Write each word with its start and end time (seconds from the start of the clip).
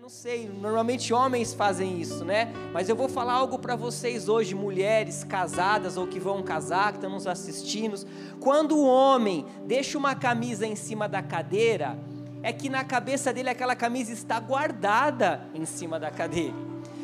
não 0.00 0.08
sei, 0.08 0.48
normalmente 0.48 1.12
homens 1.12 1.52
fazem 1.52 2.00
isso, 2.00 2.24
né? 2.24 2.50
Mas 2.72 2.88
eu 2.88 2.96
vou 2.96 3.06
falar 3.06 3.34
algo 3.34 3.58
para 3.58 3.76
vocês 3.76 4.30
hoje, 4.30 4.54
mulheres 4.54 5.24
casadas 5.24 5.98
ou 5.98 6.06
que 6.06 6.18
vão 6.18 6.42
casar, 6.42 6.92
que 6.92 6.96
estão 6.96 7.10
nos 7.10 7.26
assistindo. 7.26 7.98
Quando 8.40 8.78
o 8.78 8.86
homem 8.86 9.44
deixa 9.66 9.98
uma 9.98 10.14
camisa 10.14 10.66
em 10.66 10.74
cima 10.74 11.06
da 11.06 11.22
cadeira, 11.22 11.98
é 12.42 12.50
que 12.50 12.70
na 12.70 12.82
cabeça 12.82 13.30
dele 13.30 13.50
aquela 13.50 13.76
camisa 13.76 14.10
está 14.10 14.40
guardada 14.40 15.46
em 15.54 15.66
cima 15.66 16.00
da 16.00 16.10
cadeira. 16.10 16.56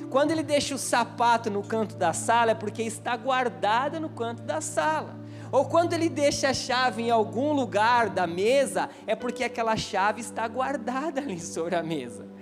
Quando 0.08 0.30
ele 0.30 0.42
deixa 0.42 0.74
o 0.74 0.78
sapato 0.78 1.50
no 1.50 1.62
canto 1.62 1.96
da 1.96 2.14
sala, 2.14 2.52
é 2.52 2.54
porque 2.54 2.82
está 2.82 3.14
guardada 3.14 4.00
no 4.00 4.08
canto 4.08 4.40
da 4.40 4.62
sala. 4.62 5.14
Ou 5.52 5.66
quando 5.66 5.92
ele 5.92 6.08
deixa 6.08 6.48
a 6.48 6.54
chave 6.54 7.02
em 7.02 7.10
algum 7.10 7.52
lugar 7.52 8.08
da 8.08 8.26
mesa, 8.26 8.88
é 9.06 9.14
porque 9.14 9.44
aquela 9.44 9.76
chave 9.76 10.22
está 10.22 10.48
guardada 10.48 11.20
ali 11.20 11.38
sobre 11.38 11.76
a 11.76 11.82
mesa. 11.82 12.36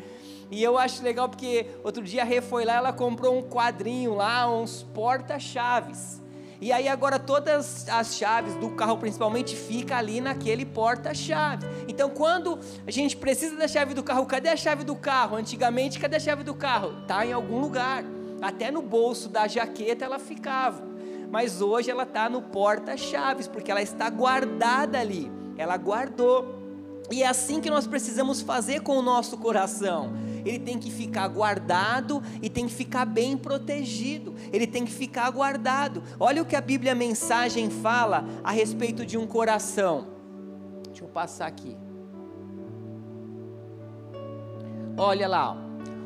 E 0.51 0.63
eu 0.63 0.79
acho 0.79 1.03
legal 1.03 1.29
porque 1.29 1.67
outro 1.83 2.03
dia 2.03 2.23
a 2.23 2.25
Rê 2.25 2.41
foi 2.41 2.65
lá, 2.65 2.75
ela 2.75 2.93
comprou 2.93 3.39
um 3.39 3.43
quadrinho 3.43 4.15
lá, 4.15 4.51
uns 4.51 4.83
porta-chaves. 4.95 6.23
E 6.61 6.73
aí 6.73 6.89
agora 6.89 7.19
todas 7.19 7.89
as 7.89 8.17
chaves 8.17 8.55
do 8.57 8.71
carro 8.71 8.97
principalmente 8.97 9.55
fica 9.55 9.97
ali 9.97 10.21
naquele 10.21 10.65
porta-chaves. 10.65 11.69
Então 11.89 12.09
quando 12.11 12.59
a 12.87 12.91
gente 12.91 13.17
precisa 13.17 13.57
da 13.57 13.69
chave 13.69 13.95
do 13.95 14.03
carro, 14.03 14.25
cadê 14.27 14.49
a 14.49 14.57
chave 14.57 14.85
do 14.85 14.95
carro? 14.95 15.37
Antigamente, 15.37 15.99
cadê 15.99 16.17
a 16.17 16.21
chave 16.21 16.43
do 16.43 16.55
carro? 16.55 17.03
Tá 17.07 17.27
em 17.27 17.33
algum 17.33 17.61
lugar. 17.61 18.05
Até 18.41 18.71
no 18.71 18.83
bolso 18.83 19.29
da 19.29 19.47
jaqueta 19.47 20.05
ela 20.05 20.19
ficava 20.19 20.95
mas 21.35 21.61
hoje 21.61 21.91
ela 21.91 22.05
está 22.05 22.29
no 22.29 22.41
porta-chaves, 22.41 23.49
porque 23.49 23.69
ela 23.69 23.83
está 23.83 24.09
guardada 24.09 25.01
ali, 25.01 25.29
ela 25.59 25.77
guardou. 25.77 26.63
E 27.11 27.25
é 27.25 27.27
assim 27.27 27.61
que 27.61 27.69
nós 27.69 27.89
precisamos 27.89 28.41
fazer 28.41 28.83
com 28.83 28.97
o 28.97 29.03
nosso 29.03 29.37
coração. 29.37 30.13
Ele 30.45 30.59
tem 30.59 30.79
que 30.79 30.91
ficar 30.91 31.27
guardado 31.29 32.23
e 32.43 32.49
tem 32.49 32.67
que 32.67 32.75
ficar 32.75 33.05
bem 33.05 33.37
protegido. 33.37 34.35
Ele 34.53 34.67
tem 34.67 34.85
que 34.85 34.93
ficar 34.93 35.31
guardado. 35.31 36.03
Olha 36.19 36.43
o 36.43 36.45
que 36.45 36.57
a 36.57 36.61
Bíblia 36.61 36.95
Mensagem 36.95 37.71
fala 37.71 38.25
a 38.43 38.51
respeito 38.51 39.07
de 39.07 39.17
um 39.17 39.27
coração. 39.27 40.09
Deixa 40.87 41.05
eu 41.05 41.09
passar 41.09 41.47
aqui. 41.47 41.77
Olha 44.97 45.27
lá, 45.27 45.57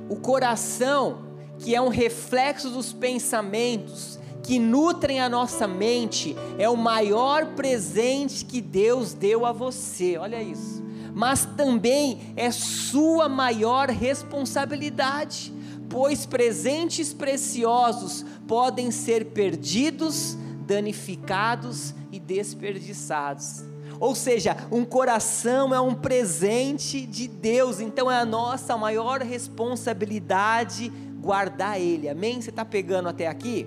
o 0.09 0.17
coração 0.17 1.27
que 1.59 1.75
é 1.75 1.81
um 1.81 1.89
reflexo 1.89 2.71
dos 2.71 2.93
pensamentos 2.93 4.19
que 4.43 4.59
nutrem 4.59 5.21
a 5.21 5.29
nossa 5.29 5.67
mente 5.67 6.35
é 6.59 6.69
o 6.71 6.77
maior 6.77 7.55
presente 7.55 8.45
que 8.45 8.61
Deus 8.61 9.13
deu 9.13 9.45
a 9.45 9.53
você. 9.53 10.17
Olha 10.17 10.43
isso. 10.43 10.78
Mas 11.15 11.45
também 11.45 12.33
é 12.37 12.51
sua 12.51 13.29
maior 13.29 13.89
responsabilidade, 13.89 15.53
pois 15.89 16.27
presentes 16.27 17.13
preciosos 17.13 18.25
podem 18.47 18.91
ser 18.91 19.27
perdidos, 19.27 20.37
danificados 20.67 21.95
e 22.13 22.19
desperdiçados. 22.19 23.65
Ou 24.01 24.15
seja, 24.15 24.57
um 24.71 24.85
coração 24.85 25.75
é 25.75 25.81
um 25.81 25.95
presente 25.95 27.05
de 27.05 27.27
Deus, 27.27 27.81
então 27.81 28.11
é 28.11 28.19
a 28.19 28.25
nossa 28.25 28.77
maior 28.77 29.21
responsabilidade 29.23 30.93
guardar 31.21 31.81
ele. 31.81 32.09
Amém? 32.09 32.41
Você 32.41 32.51
está 32.51 32.65
pegando 32.65 33.09
até 33.09 33.27
aqui? 33.27 33.67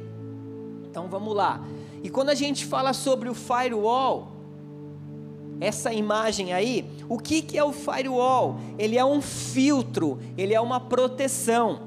Então 0.90 1.08
vamos 1.08 1.36
lá. 1.36 1.62
E 2.04 2.10
quando 2.10 2.30
a 2.30 2.36
gente 2.36 2.66
fala 2.66 2.94
sobre 2.94 3.30
o 3.30 3.34
firewall, 3.34 4.31
essa 5.62 5.94
imagem 5.94 6.52
aí, 6.52 6.84
o 7.08 7.20
que, 7.20 7.40
que 7.40 7.56
é 7.56 7.64
o 7.64 7.72
firewall? 7.72 8.60
Ele 8.80 8.98
é 8.98 9.06
um 9.06 9.22
filtro, 9.22 10.20
ele 10.36 10.56
é 10.56 10.60
uma 10.60 10.80
proteção, 10.80 11.82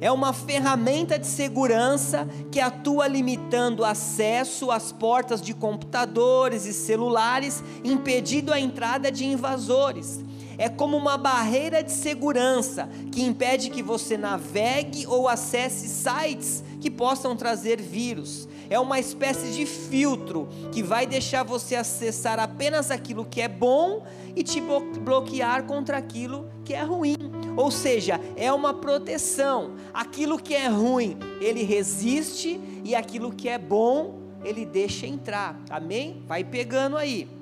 é 0.00 0.10
uma 0.10 0.32
ferramenta 0.32 1.16
de 1.16 1.28
segurança 1.28 2.28
que 2.50 2.58
atua 2.58 3.06
limitando 3.06 3.84
acesso 3.84 4.72
às 4.72 4.90
portas 4.90 5.40
de 5.40 5.54
computadores 5.54 6.66
e 6.66 6.72
celulares, 6.72 7.62
impedindo 7.84 8.52
a 8.52 8.58
entrada 8.58 9.12
de 9.12 9.24
invasores. 9.24 10.20
É 10.58 10.68
como 10.68 10.96
uma 10.96 11.16
barreira 11.16 11.80
de 11.80 11.92
segurança 11.92 12.88
que 13.12 13.22
impede 13.22 13.70
que 13.70 13.84
você 13.84 14.18
navegue 14.18 15.06
ou 15.06 15.28
acesse 15.28 15.88
sites 15.88 16.64
que 16.80 16.90
possam 16.90 17.36
trazer 17.36 17.80
vírus. 17.80 18.48
É 18.68 18.78
uma 18.78 18.98
espécie 18.98 19.52
de 19.52 19.66
filtro 19.66 20.48
que 20.70 20.82
vai 20.82 21.06
deixar 21.06 21.42
você 21.42 21.74
acessar 21.74 22.38
apenas 22.38 22.90
aquilo 22.90 23.24
que 23.24 23.40
é 23.40 23.48
bom 23.48 24.04
e 24.34 24.42
te 24.42 24.60
bloquear 24.60 25.64
contra 25.64 25.96
aquilo 25.96 26.50
que 26.64 26.74
é 26.74 26.82
ruim. 26.82 27.16
Ou 27.56 27.70
seja, 27.70 28.20
é 28.36 28.52
uma 28.52 28.72
proteção. 28.72 29.74
Aquilo 29.92 30.38
que 30.38 30.54
é 30.54 30.68
ruim, 30.68 31.18
ele 31.40 31.62
resiste 31.62 32.60
e 32.84 32.94
aquilo 32.94 33.32
que 33.32 33.48
é 33.48 33.58
bom, 33.58 34.18
ele 34.44 34.64
deixa 34.64 35.06
entrar. 35.06 35.60
Amém? 35.70 36.22
Vai 36.26 36.44
pegando 36.44 36.96
aí. 36.96 37.41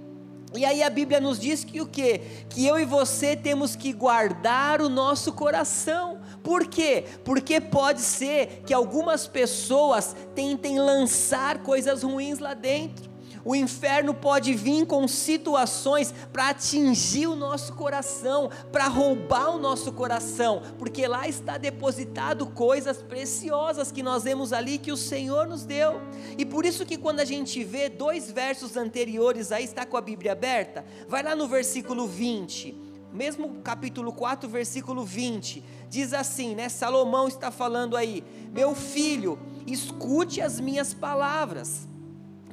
E 0.54 0.64
aí 0.64 0.82
a 0.82 0.90
Bíblia 0.90 1.20
nos 1.20 1.38
diz 1.38 1.62
que 1.62 1.80
o 1.80 1.86
que? 1.86 2.18
Que 2.48 2.66
eu 2.66 2.78
e 2.78 2.84
você 2.84 3.36
temos 3.36 3.76
que 3.76 3.92
guardar 3.92 4.80
o 4.80 4.88
nosso 4.88 5.32
coração. 5.32 6.20
Por 6.42 6.66
quê? 6.66 7.04
Porque 7.24 7.60
pode 7.60 8.00
ser 8.00 8.62
que 8.66 8.74
algumas 8.74 9.26
pessoas 9.26 10.16
tentem 10.34 10.78
lançar 10.78 11.62
coisas 11.62 12.02
ruins 12.02 12.38
lá 12.38 12.54
dentro. 12.54 13.09
O 13.44 13.54
inferno 13.54 14.12
pode 14.12 14.54
vir 14.54 14.86
com 14.86 15.06
situações 15.08 16.12
para 16.32 16.50
atingir 16.50 17.26
o 17.26 17.36
nosso 17.36 17.72
coração, 17.74 18.50
para 18.70 18.86
roubar 18.86 19.54
o 19.56 19.58
nosso 19.58 19.92
coração, 19.92 20.62
porque 20.78 21.06
lá 21.06 21.26
está 21.26 21.56
depositado 21.56 22.46
coisas 22.46 23.02
preciosas 23.02 23.90
que 23.90 24.02
nós 24.02 24.24
vemos 24.24 24.52
ali 24.52 24.78
que 24.78 24.92
o 24.92 24.96
Senhor 24.96 25.46
nos 25.46 25.64
deu. 25.64 26.00
E 26.36 26.44
por 26.44 26.64
isso 26.64 26.84
que 26.84 26.98
quando 26.98 27.20
a 27.20 27.24
gente 27.24 27.64
vê 27.64 27.88
dois 27.88 28.30
versos 28.30 28.76
anteriores 28.76 29.52
aí 29.52 29.64
está 29.64 29.86
com 29.86 29.96
a 29.96 30.02
Bíblia 30.02 30.32
aberta, 30.32 30.84
vai 31.08 31.22
lá 31.22 31.34
no 31.34 31.48
versículo 31.48 32.06
20, 32.06 32.76
mesmo 33.12 33.60
capítulo 33.62 34.12
4, 34.12 34.48
versículo 34.48 35.04
20, 35.04 35.64
diz 35.88 36.12
assim, 36.12 36.54
né? 36.54 36.68
Salomão 36.68 37.26
está 37.26 37.50
falando 37.50 37.96
aí: 37.96 38.22
"Meu 38.52 38.74
filho, 38.74 39.38
escute 39.66 40.40
as 40.40 40.60
minhas 40.60 40.94
palavras 40.94 41.89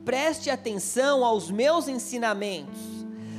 preste 0.08 0.50
atenção 0.50 1.26
aos 1.26 1.52
meus 1.52 1.90
ensinamentos, 1.90 2.80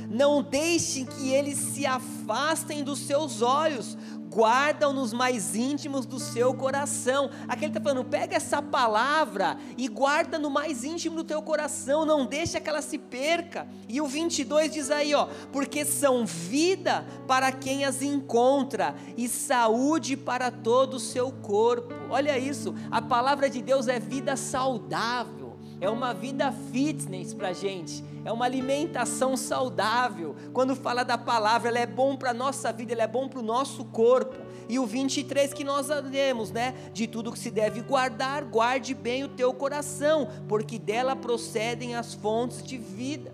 não 0.07 0.43
deixe 0.43 1.03
que 1.03 1.31
eles 1.31 1.57
se 1.57 1.83
afastem 1.83 2.83
dos 2.83 2.99
seus 2.99 3.41
olhos, 3.41 3.97
guardam 4.29 4.93
nos 4.93 5.11
mais 5.11 5.55
íntimos 5.55 6.05
do 6.05 6.19
seu 6.19 6.53
coração. 6.53 7.31
Aqui 7.47 7.65
ele 7.65 7.71
está 7.71 7.81
falando, 7.81 8.05
pega 8.05 8.35
essa 8.35 8.61
palavra 8.61 9.57
e 9.79 9.87
guarda 9.87 10.37
no 10.37 10.51
mais 10.51 10.83
íntimo 10.83 11.15
do 11.15 11.23
teu 11.23 11.41
coração, 11.41 12.05
não 12.05 12.23
deixa 12.23 12.59
que 12.59 12.69
ela 12.69 12.83
se 12.83 12.99
perca. 12.99 13.67
E 13.87 13.99
o 13.99 14.05
22 14.05 14.71
diz 14.71 14.91
aí, 14.91 15.15
ó, 15.15 15.27
porque 15.51 15.83
são 15.83 16.23
vida 16.23 17.03
para 17.27 17.51
quem 17.51 17.83
as 17.83 18.03
encontra 18.03 18.93
e 19.17 19.27
saúde 19.27 20.15
para 20.15 20.51
todo 20.51 20.97
o 20.97 20.99
seu 20.99 21.31
corpo. 21.31 21.95
Olha 22.11 22.37
isso, 22.37 22.75
a 22.91 23.01
palavra 23.01 23.49
de 23.49 23.59
Deus 23.59 23.87
é 23.87 23.99
vida 23.99 24.37
saudável 24.37 25.38
é 25.81 25.89
uma 25.89 26.13
vida 26.13 26.51
fitness 26.71 27.33
para 27.33 27.53
gente, 27.53 28.03
é 28.25 28.31
uma 28.31 28.45
alimentação 28.45 29.37
saudável. 29.37 30.35
Quando 30.53 30.75
fala 30.75 31.03
da 31.03 31.17
palavra, 31.17 31.69
ela 31.69 31.79
é 31.79 31.85
bom 31.85 32.17
para 32.17 32.33
nossa 32.33 32.71
vida, 32.71 32.93
ela 32.93 33.03
é 33.03 33.07
bom 33.07 33.27
para 33.27 33.39
o 33.39 33.43
nosso 33.43 33.85
corpo. 33.85 34.35
E 34.67 34.77
o 34.77 34.85
23 34.85 35.53
que 35.53 35.63
nós 35.63 35.87
lemos, 35.87 36.51
né? 36.51 36.75
De 36.93 37.07
tudo 37.07 37.31
que 37.31 37.39
se 37.39 37.49
deve 37.49 37.81
guardar, 37.81 38.43
guarde 38.43 38.93
bem 38.93 39.23
o 39.23 39.29
teu 39.29 39.53
coração, 39.53 40.27
porque 40.47 40.77
dela 40.77 41.15
procedem 41.15 41.95
as 41.95 42.13
fontes 42.13 42.61
de 42.61 42.77
vida. 42.77 43.33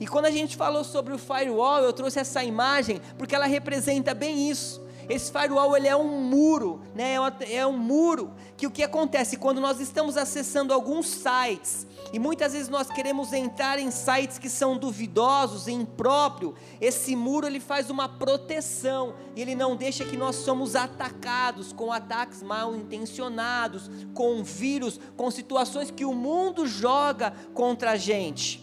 E 0.00 0.06
quando 0.06 0.26
a 0.26 0.30
gente 0.30 0.56
falou 0.56 0.84
sobre 0.84 1.12
o 1.12 1.18
firewall, 1.18 1.80
eu 1.80 1.92
trouxe 1.92 2.18
essa 2.18 2.42
imagem 2.42 3.00
porque 3.16 3.34
ela 3.34 3.46
representa 3.46 4.14
bem 4.14 4.50
isso. 4.50 4.83
Esse 5.08 5.30
firewall 5.30 5.76
ele 5.76 5.88
é 5.88 5.96
um 5.96 6.20
muro, 6.22 6.82
né? 6.94 7.14
É, 7.40 7.56
é 7.56 7.66
um 7.66 7.76
muro 7.76 8.32
que 8.56 8.66
o 8.66 8.70
que 8.70 8.82
acontece 8.82 9.36
quando 9.36 9.60
nós 9.60 9.80
estamos 9.80 10.16
acessando 10.16 10.72
alguns 10.72 11.06
sites 11.06 11.86
e 12.14 12.18
muitas 12.20 12.52
vezes 12.52 12.68
nós 12.68 12.88
queremos 12.88 13.32
entrar 13.32 13.76
em 13.76 13.90
sites 13.90 14.38
que 14.38 14.48
são 14.48 14.78
duvidosos, 14.78 15.66
impróprios. 15.66 16.54
Esse 16.80 17.16
muro 17.16 17.44
ele 17.44 17.58
faz 17.58 17.90
uma 17.90 18.08
proteção 18.08 19.14
e 19.34 19.42
ele 19.42 19.56
não 19.56 19.74
deixa 19.74 20.04
que 20.04 20.16
nós 20.16 20.36
somos 20.36 20.76
atacados 20.76 21.72
com 21.72 21.92
ataques 21.92 22.40
mal 22.40 22.76
intencionados, 22.76 23.90
com 24.14 24.44
vírus, 24.44 25.00
com 25.16 25.28
situações 25.28 25.90
que 25.90 26.04
o 26.04 26.14
mundo 26.14 26.68
joga 26.68 27.32
contra 27.52 27.90
a 27.90 27.96
gente. 27.96 28.62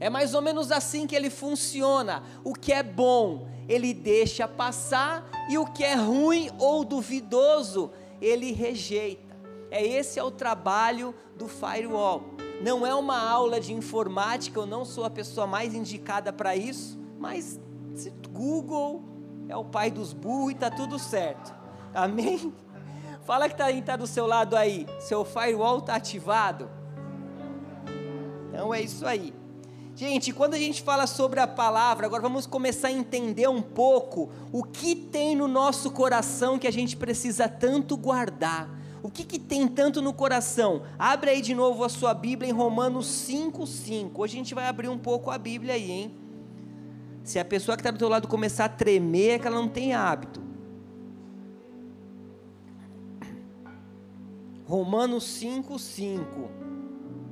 É 0.00 0.10
mais 0.10 0.34
ou 0.34 0.42
menos 0.42 0.72
assim 0.72 1.06
que 1.06 1.14
ele 1.14 1.30
funciona. 1.30 2.24
O 2.42 2.52
que 2.52 2.72
é 2.72 2.82
bom, 2.82 3.46
ele 3.70 3.94
deixa 3.94 4.48
passar, 4.48 5.30
e 5.48 5.56
o 5.56 5.64
que 5.64 5.84
é 5.84 5.94
ruim 5.94 6.50
ou 6.58 6.84
duvidoso, 6.84 7.92
ele 8.20 8.50
rejeita. 8.50 9.36
É 9.70 9.86
esse 9.86 10.18
é 10.18 10.24
o 10.24 10.30
trabalho 10.30 11.14
do 11.36 11.46
firewall. 11.46 12.34
Não 12.60 12.84
é 12.84 12.92
uma 12.92 13.16
aula 13.16 13.60
de 13.60 13.72
informática, 13.72 14.58
eu 14.58 14.66
não 14.66 14.84
sou 14.84 15.04
a 15.04 15.10
pessoa 15.10 15.46
mais 15.46 15.72
indicada 15.72 16.32
para 16.32 16.56
isso, 16.56 16.98
mas 17.16 17.60
Google, 18.32 19.04
é 19.48 19.56
o 19.56 19.64
pai 19.64 19.88
dos 19.88 20.12
burros 20.12 20.50
e 20.50 20.54
tá 20.56 20.68
tudo 20.68 20.98
certo. 20.98 21.54
Amém? 21.94 22.52
Fala 23.22 23.48
que 23.48 23.56
tá, 23.56 23.66
tá 23.86 23.94
do 23.94 24.06
seu 24.08 24.26
lado 24.26 24.56
aí, 24.56 24.84
seu 24.98 25.24
firewall 25.24 25.80
tá 25.80 25.94
ativado. 25.94 26.68
Então 28.48 28.74
é 28.74 28.82
isso 28.82 29.06
aí. 29.06 29.32
Gente, 30.00 30.32
quando 30.32 30.54
a 30.54 30.58
gente 30.58 30.82
fala 30.82 31.06
sobre 31.06 31.40
a 31.40 31.46
palavra, 31.46 32.06
agora 32.06 32.22
vamos 32.22 32.46
começar 32.46 32.88
a 32.88 32.90
entender 32.90 33.46
um 33.50 33.60
pouco 33.60 34.30
o 34.50 34.64
que 34.64 34.94
tem 34.94 35.36
no 35.36 35.46
nosso 35.46 35.90
coração 35.90 36.58
que 36.58 36.66
a 36.66 36.70
gente 36.70 36.96
precisa 36.96 37.46
tanto 37.46 37.98
guardar. 37.98 38.70
O 39.02 39.10
que, 39.10 39.24
que 39.24 39.38
tem 39.38 39.68
tanto 39.68 40.00
no 40.00 40.14
coração? 40.14 40.84
Abre 40.98 41.28
aí 41.32 41.42
de 41.42 41.54
novo 41.54 41.84
a 41.84 41.90
sua 41.90 42.14
Bíblia 42.14 42.48
em 42.48 42.52
Romanos 42.54 43.08
5,5. 43.28 44.12
Hoje 44.14 44.36
a 44.36 44.38
gente 44.38 44.54
vai 44.54 44.68
abrir 44.68 44.88
um 44.88 44.96
pouco 44.96 45.30
a 45.30 45.36
Bíblia 45.36 45.74
aí, 45.74 45.90
hein? 45.90 46.14
Se 47.22 47.38
a 47.38 47.44
pessoa 47.44 47.76
que 47.76 47.82
está 47.82 47.90
do 47.90 47.98
teu 47.98 48.08
lado 48.08 48.26
começar 48.26 48.64
a 48.64 48.68
tremer, 48.70 49.32
é 49.32 49.38
que 49.38 49.46
ela 49.46 49.56
não 49.56 49.68
tem 49.68 49.92
hábito. 49.92 50.40
Romanos 54.64 55.24
5,5. 55.24 56.59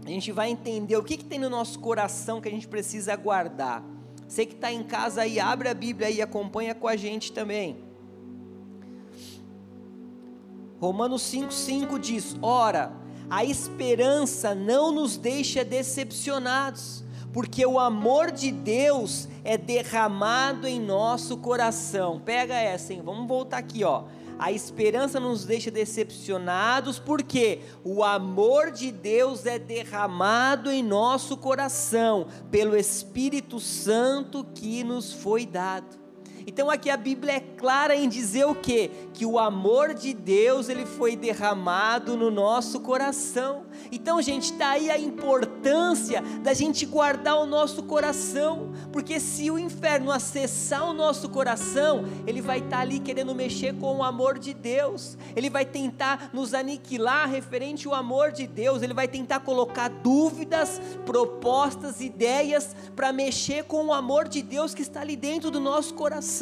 A 0.09 0.11
gente 0.11 0.33
vai 0.33 0.49
entender 0.49 0.97
o 0.97 1.05
que, 1.05 1.19
que 1.19 1.25
tem 1.27 1.39
no 1.39 1.51
nosso 1.51 1.79
coração 1.81 2.41
que 2.41 2.49
a 2.49 2.51
gente 2.51 2.67
precisa 2.67 3.15
guardar. 3.15 3.85
Você 4.27 4.47
que 4.47 4.55
está 4.55 4.73
em 4.73 4.83
casa 4.83 5.21
aí, 5.21 5.39
abre 5.39 5.69
a 5.69 5.75
Bíblia 5.75 6.09
e 6.09 6.23
acompanha 6.23 6.75
com 6.75 6.89
a 6.89 6.97
gente 6.97 7.31
também. 7.31 7.77
Romanos 10.81 11.21
5,5 11.31 11.99
diz: 11.99 12.37
Ora, 12.41 12.91
a 13.29 13.45
esperança 13.45 14.55
não 14.55 14.91
nos 14.91 15.19
deixa 15.19 15.63
decepcionados, 15.63 17.05
porque 17.31 17.67
o 17.67 17.79
amor 17.79 18.31
de 18.31 18.51
Deus 18.51 19.29
é 19.45 19.59
derramado 19.59 20.67
em 20.67 20.81
nosso 20.81 21.37
coração. 21.37 22.19
Pega 22.19 22.55
essa, 22.55 22.95
hein? 22.95 23.03
Vamos 23.05 23.29
voltar 23.29 23.59
aqui, 23.59 23.85
ó. 23.85 24.05
A 24.39 24.53
esperança 24.53 25.19
nos 25.19 25.45
deixa 25.45 25.71
decepcionados, 25.71 26.99
porque 26.99 27.61
o 27.83 28.05
amor 28.05 28.71
de 28.71 28.93
Deus 28.93 29.45
é 29.47 29.59
derramado 29.59 30.71
em 30.71 30.83
nosso 30.83 31.37
coração 31.37 32.29
pelo 32.51 32.77
Espírito 32.77 33.59
Santo 33.59 34.47
que 34.55 34.85
nos 34.85 35.13
foi 35.13 35.45
dado. 35.45 36.08
Então 36.49 36.71
aqui 36.71 36.89
a 36.89 36.97
Bíblia 36.97 37.35
é 37.35 37.41
clara 37.41 37.95
em 37.95 38.09
dizer 38.09 38.47
o 38.47 38.55
quê? 38.55 38.91
Que 39.13 39.27
o 39.27 39.39
amor 39.39 39.93
de 39.93 40.15
Deus 40.15 40.71
ele 40.71 40.87
foi 40.87 41.15
derramado 41.15 42.17
no 42.17 42.31
nosso 42.31 42.81
coração. 42.81 43.67
Então, 43.93 44.21
gente, 44.21 44.53
está 44.53 44.71
aí 44.71 44.91
a 44.91 44.99
importância 44.99 46.23
da 46.43 46.53
gente 46.55 46.85
guardar 46.87 47.37
o 47.37 47.47
nosso 47.47 47.83
coração, 47.83 48.73
porque 48.93 49.21
se 49.21 49.51
o 49.51 49.59
inferno 49.59 50.11
acessar 50.11 50.89
o 50.89 50.93
nosso 50.93 51.29
coração, 51.29 52.05
ele 52.27 52.41
vai 52.41 52.59
estar 52.59 52.79
tá 52.79 52.83
ali 52.83 52.99
querendo 52.99 53.35
mexer 53.35 53.75
com 53.75 53.99
o 53.99 54.03
amor 54.03 54.39
de 54.39 54.53
Deus, 54.53 55.17
ele 55.37 55.51
vai 55.51 55.65
tentar 55.65 56.31
nos 56.33 56.55
aniquilar 56.55 57.29
referente 57.29 57.87
ao 57.87 57.95
amor 57.95 58.33
de 58.33 58.47
Deus, 58.47 58.83
ele 58.83 58.95
vai 58.95 59.07
tentar 59.07 59.41
colocar 59.41 59.89
dúvidas, 59.89 60.81
propostas, 61.05 62.01
ideias 62.01 62.75
para 62.95 63.13
mexer 63.13 63.65
com 63.65 63.87
o 63.87 63.93
amor 63.93 64.29
de 64.29 64.43
Deus 64.43 64.75
que 64.75 64.83
está 64.83 65.01
ali 65.01 65.17
dentro 65.17 65.51
do 65.51 65.61
nosso 65.61 65.95
coração, 65.95 66.38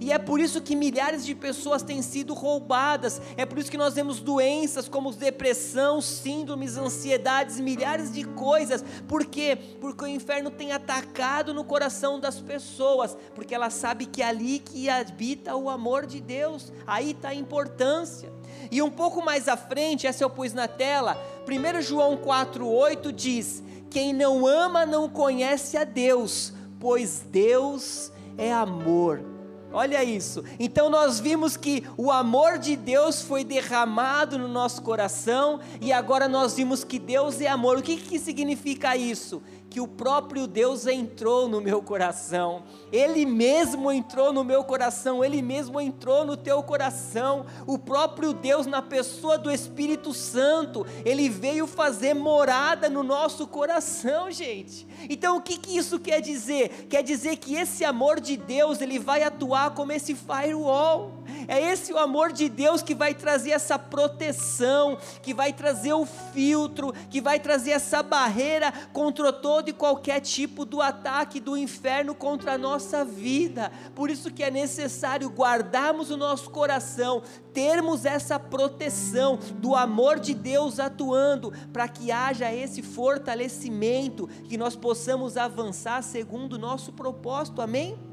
e 0.00 0.12
é 0.12 0.18
por 0.18 0.40
isso 0.40 0.60
que 0.60 0.74
milhares 0.74 1.24
de 1.24 1.34
pessoas 1.34 1.82
têm 1.82 2.02
sido 2.02 2.34
roubadas, 2.34 3.20
é 3.36 3.46
por 3.46 3.58
isso 3.58 3.70
que 3.70 3.76
nós 3.76 3.94
vemos 3.94 4.20
doenças 4.20 4.88
como 4.88 5.12
depressão, 5.12 6.00
síndromes 6.00 6.76
ansiedades, 6.76 7.60
milhares 7.60 8.12
de 8.12 8.24
coisas. 8.24 8.84
Por 9.06 9.24
quê? 9.24 9.56
Porque 9.80 10.04
o 10.04 10.08
inferno 10.08 10.50
tem 10.50 10.72
atacado 10.72 11.54
no 11.54 11.64
coração 11.64 12.18
das 12.18 12.40
pessoas, 12.40 13.16
porque 13.34 13.54
ela 13.54 13.70
sabe 13.70 14.06
que 14.06 14.22
é 14.22 14.26
ali 14.26 14.58
que 14.58 14.88
habita 14.88 15.54
o 15.54 15.68
amor 15.68 16.06
de 16.06 16.20
Deus. 16.20 16.72
Aí 16.86 17.12
está 17.12 17.28
a 17.28 17.34
importância. 17.34 18.32
E 18.70 18.82
um 18.82 18.90
pouco 18.90 19.24
mais 19.24 19.48
à 19.48 19.56
frente, 19.56 20.06
essa 20.06 20.24
eu 20.24 20.30
pus 20.30 20.52
na 20.52 20.68
tela, 20.68 21.16
1 21.46 21.82
João 21.82 22.16
4,8 22.16 23.12
diz: 23.12 23.62
Quem 23.90 24.12
não 24.12 24.46
ama 24.46 24.84
não 24.84 25.08
conhece 25.08 25.76
a 25.76 25.84
Deus, 25.84 26.52
pois 26.78 27.24
Deus 27.30 28.12
é 28.40 28.52
amor. 28.52 29.22
Olha 29.72 30.02
isso. 30.02 30.42
Então 30.58 30.90
nós 30.90 31.20
vimos 31.20 31.56
que 31.56 31.84
o 31.96 32.10
amor 32.10 32.58
de 32.58 32.74
Deus 32.74 33.22
foi 33.22 33.44
derramado 33.44 34.36
no 34.36 34.48
nosso 34.48 34.82
coração 34.82 35.60
e 35.80 35.92
agora 35.92 36.26
nós 36.26 36.56
vimos 36.56 36.82
que 36.82 36.98
Deus 36.98 37.40
é 37.40 37.46
amor. 37.46 37.78
O 37.78 37.82
que, 37.82 37.96
que 37.96 38.18
significa 38.18 38.96
isso? 38.96 39.40
Que 39.70 39.80
o 39.80 39.86
próprio 39.86 40.48
Deus 40.48 40.86
entrou 40.86 41.48
no 41.48 41.60
meu 41.60 41.80
coração, 41.80 42.64
Ele 42.92 43.24
mesmo 43.24 43.90
entrou 43.92 44.32
no 44.32 44.42
meu 44.42 44.64
coração, 44.64 45.24
Ele 45.24 45.40
mesmo 45.40 45.80
entrou 45.80 46.24
no 46.24 46.36
teu 46.36 46.60
coração, 46.60 47.46
o 47.66 47.78
próprio 47.78 48.32
Deus, 48.32 48.66
na 48.66 48.82
pessoa 48.82 49.38
do 49.38 49.50
Espírito 49.50 50.12
Santo, 50.12 50.84
Ele 51.04 51.28
veio 51.28 51.68
fazer 51.68 52.14
morada 52.14 52.88
no 52.88 53.04
nosso 53.04 53.46
coração, 53.46 54.28
gente. 54.30 54.86
Então 55.08 55.36
o 55.36 55.40
que, 55.40 55.56
que 55.56 55.76
isso 55.76 56.00
quer 56.00 56.20
dizer? 56.20 56.86
Quer 56.90 57.04
dizer 57.04 57.36
que 57.36 57.54
esse 57.54 57.84
amor 57.84 58.20
de 58.20 58.36
Deus, 58.36 58.80
Ele 58.80 58.98
vai 58.98 59.22
atuar 59.22 59.70
como 59.70 59.92
esse 59.92 60.16
firewall. 60.16 61.20
É 61.46 61.60
esse 61.60 61.92
o 61.92 61.98
amor 61.98 62.32
de 62.32 62.48
Deus 62.48 62.82
que 62.82 62.94
vai 62.94 63.14
trazer 63.14 63.50
essa 63.50 63.78
proteção, 63.78 64.98
que 65.22 65.32
vai 65.32 65.52
trazer 65.52 65.92
o 65.92 66.04
filtro, 66.04 66.92
que 67.08 67.20
vai 67.20 67.38
trazer 67.38 67.70
essa 67.70 68.02
barreira 68.02 68.72
contra 68.92 69.32
todo 69.32 69.59
e 69.68 69.72
qualquer 69.72 70.20
tipo 70.20 70.64
do 70.64 70.80
ataque 70.80 71.38
do 71.38 71.56
inferno 71.56 72.14
contra 72.14 72.54
a 72.54 72.58
nossa 72.58 73.04
vida. 73.04 73.70
Por 73.94 74.10
isso 74.10 74.30
que 74.30 74.42
é 74.42 74.50
necessário 74.50 75.28
guardarmos 75.28 76.10
o 76.10 76.16
nosso 76.16 76.50
coração, 76.50 77.22
termos 77.52 78.04
essa 78.04 78.38
proteção 78.38 79.38
do 79.54 79.74
amor 79.74 80.18
de 80.18 80.32
Deus 80.32 80.80
atuando, 80.80 81.52
para 81.72 81.88
que 81.88 82.10
haja 82.10 82.52
esse 82.52 82.82
fortalecimento, 82.82 84.28
que 84.48 84.56
nós 84.56 84.74
possamos 84.74 85.36
avançar 85.36 86.02
segundo 86.02 86.54
o 86.54 86.58
nosso 86.58 86.92
propósito. 86.92 87.60
Amém? 87.60 88.09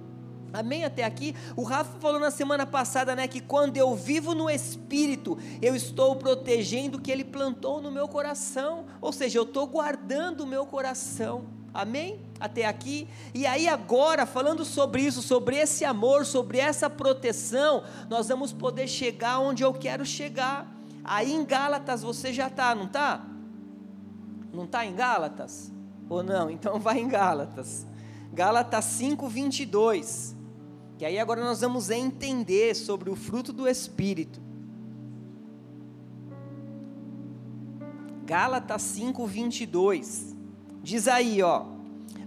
Amém 0.54 0.86
até 0.86 1.04
aqui? 1.04 1.36
O 1.56 1.64
Rafa 1.64 2.00
falou 2.00 2.20
na 2.20 2.32
semana 2.32 2.66
passada, 2.66 3.16
né, 3.16 3.28
que 3.28 3.42
quando 3.42 3.78
eu 3.78 3.96
vivo 3.96 4.34
no 4.34 4.50
Espírito, 4.50 5.38
eu 5.62 5.76
estou 5.76 6.16
protegendo 6.16 6.98
o 6.98 7.02
que 7.02 7.12
Ele 7.12 7.24
plantou 7.24 7.82
no 7.82 7.92
meu 7.92 8.08
coração, 8.08 8.86
ou 9.02 9.12
seja, 9.12 9.40
eu 9.40 9.44
estou 9.44 9.68
guardando 9.68 10.42
o 10.42 10.48
meu 10.48 10.66
coração. 10.66 11.46
Amém? 11.74 12.20
Até 12.40 12.66
aqui. 12.66 13.08
E 13.36 13.46
aí, 13.46 13.68
agora, 13.68 14.26
falando 14.26 14.66
sobre 14.66 15.04
isso, 15.04 15.22
sobre 15.22 15.58
esse 15.58 15.86
amor, 15.86 16.26
sobre 16.26 16.58
essa 16.58 16.90
proteção, 16.90 17.84
nós 18.10 18.30
vamos 18.30 18.52
poder 18.52 18.88
chegar 18.88 19.40
onde 19.40 19.64
eu 19.64 19.74
quero 19.74 20.06
chegar. 20.06 20.76
Aí 21.04 21.31
em 21.31 21.45
Gálatas 21.45 22.02
você 22.02 22.33
já 22.33 22.48
está, 22.48 22.74
não 22.74 22.86
está? 22.86 23.24
Não 24.52 24.64
está 24.64 24.86
em 24.86 24.95
Gálatas? 24.95 25.71
Ou 26.10 26.24
não? 26.24 26.50
Então 26.50 26.80
vai 26.80 27.00
em 27.00 27.07
Gálatas. 27.07 27.86
Gálatas 28.33 28.86
5, 28.86 29.28
22. 29.28 30.37
Que 30.97 31.06
aí 31.06 31.19
agora 31.19 31.44
nós 31.44 31.61
vamos 31.61 31.92
entender 31.92 32.75
sobre 32.75 33.09
o 33.09 33.16
fruto 33.16 33.54
do 33.54 33.68
Espírito. 33.68 34.42
Gálatas 38.25 38.81
5, 38.81 39.25
22. 39.27 40.35
Diz 40.81 41.07
aí, 41.07 41.42
ó. 41.44 41.66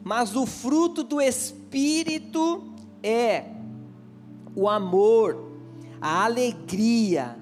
Mas 0.04 0.36
o 0.36 0.46
fruto 0.46 1.02
do 1.02 1.20
Espírito 1.20 2.72
é 3.02 3.44
o 4.54 4.68
amor, 4.68 5.52
a 6.00 6.24
alegria, 6.24 7.36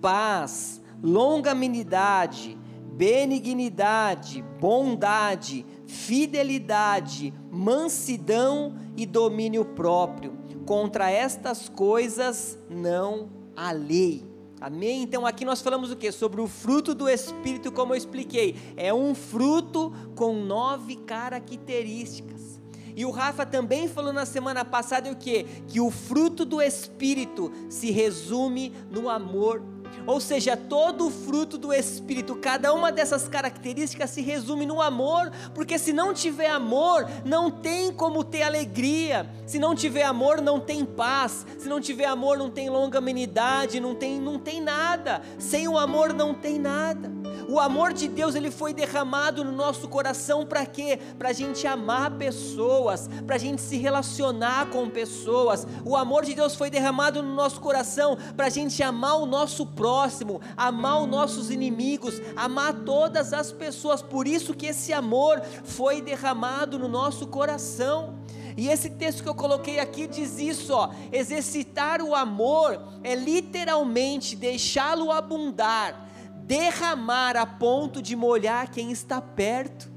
paz, 0.00 0.80
longanimidade, 1.02 2.56
benignidade, 2.92 4.42
bondade, 4.60 5.66
fidelidade, 5.86 7.34
mansidão 7.50 8.76
e 8.96 9.04
domínio 9.04 9.64
próprio. 9.64 10.41
Contra 10.72 11.10
estas 11.10 11.68
coisas 11.68 12.58
não 12.70 13.28
há 13.54 13.72
lei. 13.72 14.24
Amém? 14.58 15.02
Então 15.02 15.26
aqui 15.26 15.44
nós 15.44 15.60
falamos 15.60 15.90
o 15.90 15.96
que? 15.96 16.10
Sobre 16.10 16.40
o 16.40 16.48
fruto 16.48 16.94
do 16.94 17.10
Espírito, 17.10 17.70
como 17.70 17.92
eu 17.92 17.98
expliquei. 17.98 18.56
É 18.74 18.94
um 18.94 19.14
fruto 19.14 19.92
com 20.14 20.34
nove 20.34 20.96
características. 20.96 22.58
E 22.96 23.04
o 23.04 23.10
Rafa 23.10 23.44
também 23.44 23.86
falou 23.86 24.14
na 24.14 24.24
semana 24.24 24.64
passada 24.64 25.12
o 25.12 25.16
que? 25.16 25.42
Que 25.68 25.78
o 25.78 25.90
fruto 25.90 26.42
do 26.42 26.58
Espírito 26.62 27.52
se 27.68 27.90
resume 27.90 28.72
no 28.90 29.10
amor 29.10 29.62
Ou 30.06 30.20
seja, 30.20 30.56
todo 30.56 31.06
o 31.06 31.10
fruto 31.10 31.56
do 31.56 31.72
Espírito, 31.72 32.34
cada 32.36 32.72
uma 32.72 32.90
dessas 32.90 33.28
características 33.28 34.10
se 34.10 34.20
resume 34.20 34.66
no 34.66 34.80
amor, 34.80 35.30
porque 35.54 35.78
se 35.78 35.92
não 35.92 36.12
tiver 36.12 36.50
amor, 36.50 37.08
não 37.24 37.50
tem 37.50 37.92
como 37.92 38.24
ter 38.24 38.42
alegria. 38.42 39.28
Se 39.46 39.58
não 39.58 39.74
tiver 39.74 40.04
amor, 40.04 40.40
não 40.40 40.58
tem 40.58 40.84
paz. 40.84 41.46
Se 41.58 41.68
não 41.68 41.80
tiver 41.80 42.06
amor, 42.06 42.38
não 42.38 42.50
tem 42.50 42.68
longanimidade, 42.68 43.80
não 43.80 43.94
tem, 43.94 44.20
não 44.20 44.38
tem 44.38 44.60
nada. 44.60 45.22
Sem 45.38 45.68
o 45.68 45.78
amor 45.78 46.12
não 46.12 46.34
tem 46.34 46.58
nada. 46.58 47.22
O 47.48 47.60
amor 47.60 47.92
de 47.92 48.08
Deus 48.08 48.34
ele 48.34 48.50
foi 48.50 48.72
derramado 48.72 49.44
no 49.44 49.52
nosso 49.52 49.88
coração 49.88 50.46
para 50.46 50.64
quê? 50.64 50.98
Para 51.18 51.30
a 51.30 51.32
gente 51.32 51.66
amar 51.66 52.12
pessoas, 52.12 53.08
para 53.26 53.36
a 53.36 53.38
gente 53.38 53.60
se 53.60 53.76
relacionar 53.76 54.70
com 54.70 54.88
pessoas. 54.88 55.66
O 55.84 55.96
amor 55.96 56.24
de 56.24 56.34
Deus 56.34 56.54
foi 56.54 56.70
derramado 56.70 57.22
no 57.22 57.34
nosso 57.34 57.60
coração 57.60 58.16
para 58.36 58.46
a 58.46 58.50
gente 58.50 58.82
amar 58.82 59.16
o 59.16 59.26
nosso 59.26 59.66
amar 60.56 61.02
os 61.02 61.08
nossos 61.08 61.50
inimigos, 61.50 62.20
amar 62.36 62.72
todas 62.84 63.32
as 63.32 63.50
pessoas. 63.52 64.02
Por 64.02 64.26
isso 64.26 64.54
que 64.54 64.66
esse 64.66 64.92
amor 64.92 65.40
foi 65.64 66.00
derramado 66.00 66.78
no 66.78 66.88
nosso 66.88 67.26
coração. 67.26 68.22
E 68.56 68.68
esse 68.68 68.90
texto 68.90 69.22
que 69.22 69.28
eu 69.28 69.34
coloquei 69.34 69.78
aqui 69.78 70.06
diz 70.06 70.38
isso, 70.38 70.74
ó, 70.74 70.90
exercitar 71.10 72.02
o 72.02 72.14
amor 72.14 72.80
é 73.02 73.14
literalmente 73.14 74.36
deixá-lo 74.36 75.10
abundar, 75.10 76.08
derramar 76.44 77.36
a 77.36 77.46
ponto 77.46 78.02
de 78.02 78.14
molhar 78.14 78.70
quem 78.70 78.92
está 78.92 79.20
perto. 79.20 79.90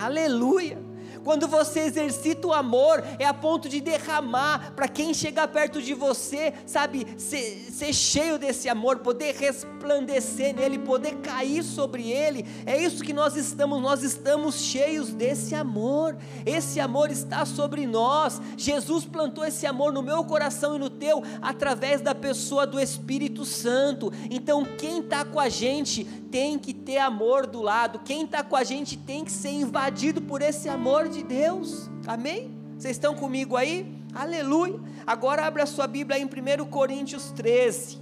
Aleluia! 0.00 0.87
Quando 1.24 1.46
você 1.48 1.80
exercita 1.80 2.46
o 2.46 2.52
amor, 2.52 3.04
é 3.18 3.24
a 3.24 3.34
ponto 3.34 3.68
de 3.68 3.80
derramar 3.80 4.72
para 4.74 4.88
quem 4.88 5.12
chegar 5.14 5.48
perto 5.48 5.80
de 5.80 5.94
você, 5.94 6.52
sabe, 6.66 7.06
ser, 7.18 7.66
ser, 7.70 7.92
cheio 7.92 8.38
desse 8.38 8.68
amor, 8.68 8.98
poder 8.98 9.34
resplandecer 9.34 10.54
nele, 10.54 10.78
poder 10.78 11.16
cair 11.16 11.62
sobre 11.62 12.10
ele. 12.10 12.46
É 12.66 12.76
isso 12.80 13.02
que 13.02 13.12
nós 13.12 13.36
estamos, 13.36 13.80
nós 13.80 14.02
estamos 14.02 14.56
cheios 14.56 15.10
desse 15.10 15.54
amor. 15.54 16.16
Esse 16.44 16.80
amor 16.80 17.10
está 17.10 17.44
sobre 17.44 17.86
nós. 17.86 18.40
Jesus 18.56 19.04
plantou 19.04 19.44
esse 19.44 19.66
amor 19.66 19.92
no 19.92 20.02
meu 20.02 20.24
coração 20.24 20.76
e 20.76 20.78
no 20.78 20.90
teu 20.90 21.22
através 21.40 22.00
da 22.00 22.14
pessoa 22.14 22.66
do 22.66 22.80
Espírito 22.80 23.44
Santo. 23.44 24.12
Então, 24.30 24.64
quem 24.64 25.00
está 25.00 25.24
com 25.24 25.40
a 25.40 25.48
gente 25.48 26.04
tem 26.30 26.58
que 26.58 26.72
ter 26.72 26.98
amor 26.98 27.46
do 27.46 27.62
lado. 27.62 28.00
Quem 28.04 28.24
está 28.24 28.42
com 28.42 28.56
a 28.56 28.64
gente 28.64 28.96
tem 28.96 29.24
que 29.24 29.32
ser 29.32 29.50
invadido 29.50 30.20
por 30.20 30.42
esse 30.42 30.68
amor 30.68 31.08
de 31.08 31.17
de 31.18 31.24
Deus. 31.24 31.90
Amém? 32.06 32.56
Vocês 32.76 32.96
estão 32.96 33.14
comigo 33.14 33.56
aí? 33.56 33.92
Aleluia. 34.14 34.78
Agora 35.06 35.44
abra 35.44 35.64
a 35.64 35.66
sua 35.66 35.86
Bíblia 35.86 36.18
em 36.18 36.24
1 36.24 36.66
Coríntios 36.66 37.32
13. 37.32 37.98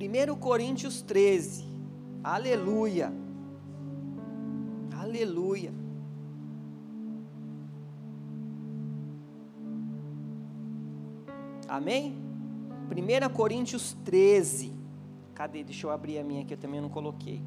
1 0.00 0.36
Coríntios 0.36 1.02
13. 1.02 1.64
Aleluia. 2.22 3.12
Aleluia. 4.92 5.72
Amém? 11.68 12.16
1 12.90 13.32
Coríntios 13.32 13.96
13. 14.04 14.74
Cadê? 15.34 15.64
Deixa 15.64 15.86
eu 15.86 15.90
abrir 15.90 16.18
a 16.18 16.24
minha 16.24 16.44
que 16.44 16.52
eu 16.52 16.58
também 16.58 16.80
não 16.80 16.90
coloquei. 16.90 17.42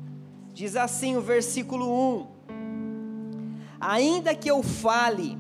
Diz 0.54 0.76
assim 0.76 1.18
o 1.18 1.22
versículo 1.22 1.90
1: 1.90 2.28
Ainda 3.80 4.36
que 4.36 4.50
eu 4.50 4.62
fale 4.62 5.36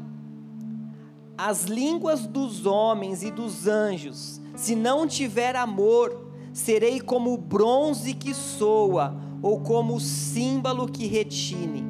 as 1.38 1.65
línguas 1.65 2.25
dos 2.25 2.65
homens 2.65 3.22
e 3.22 3.29
dos 3.29 3.67
anjos, 3.67 4.41
se 4.55 4.75
não 4.75 5.08
tiver 5.08 5.55
amor, 5.55 6.32
serei 6.51 7.00
como 7.00 7.32
o 7.32 7.38
bronze 7.38 8.15
que 8.15 8.34
soa, 8.34 9.15
ou 9.41 9.60
como 9.60 9.96
o 9.96 10.00
símbolo 10.00 10.88
que 10.88 11.05
retine. 11.05 11.86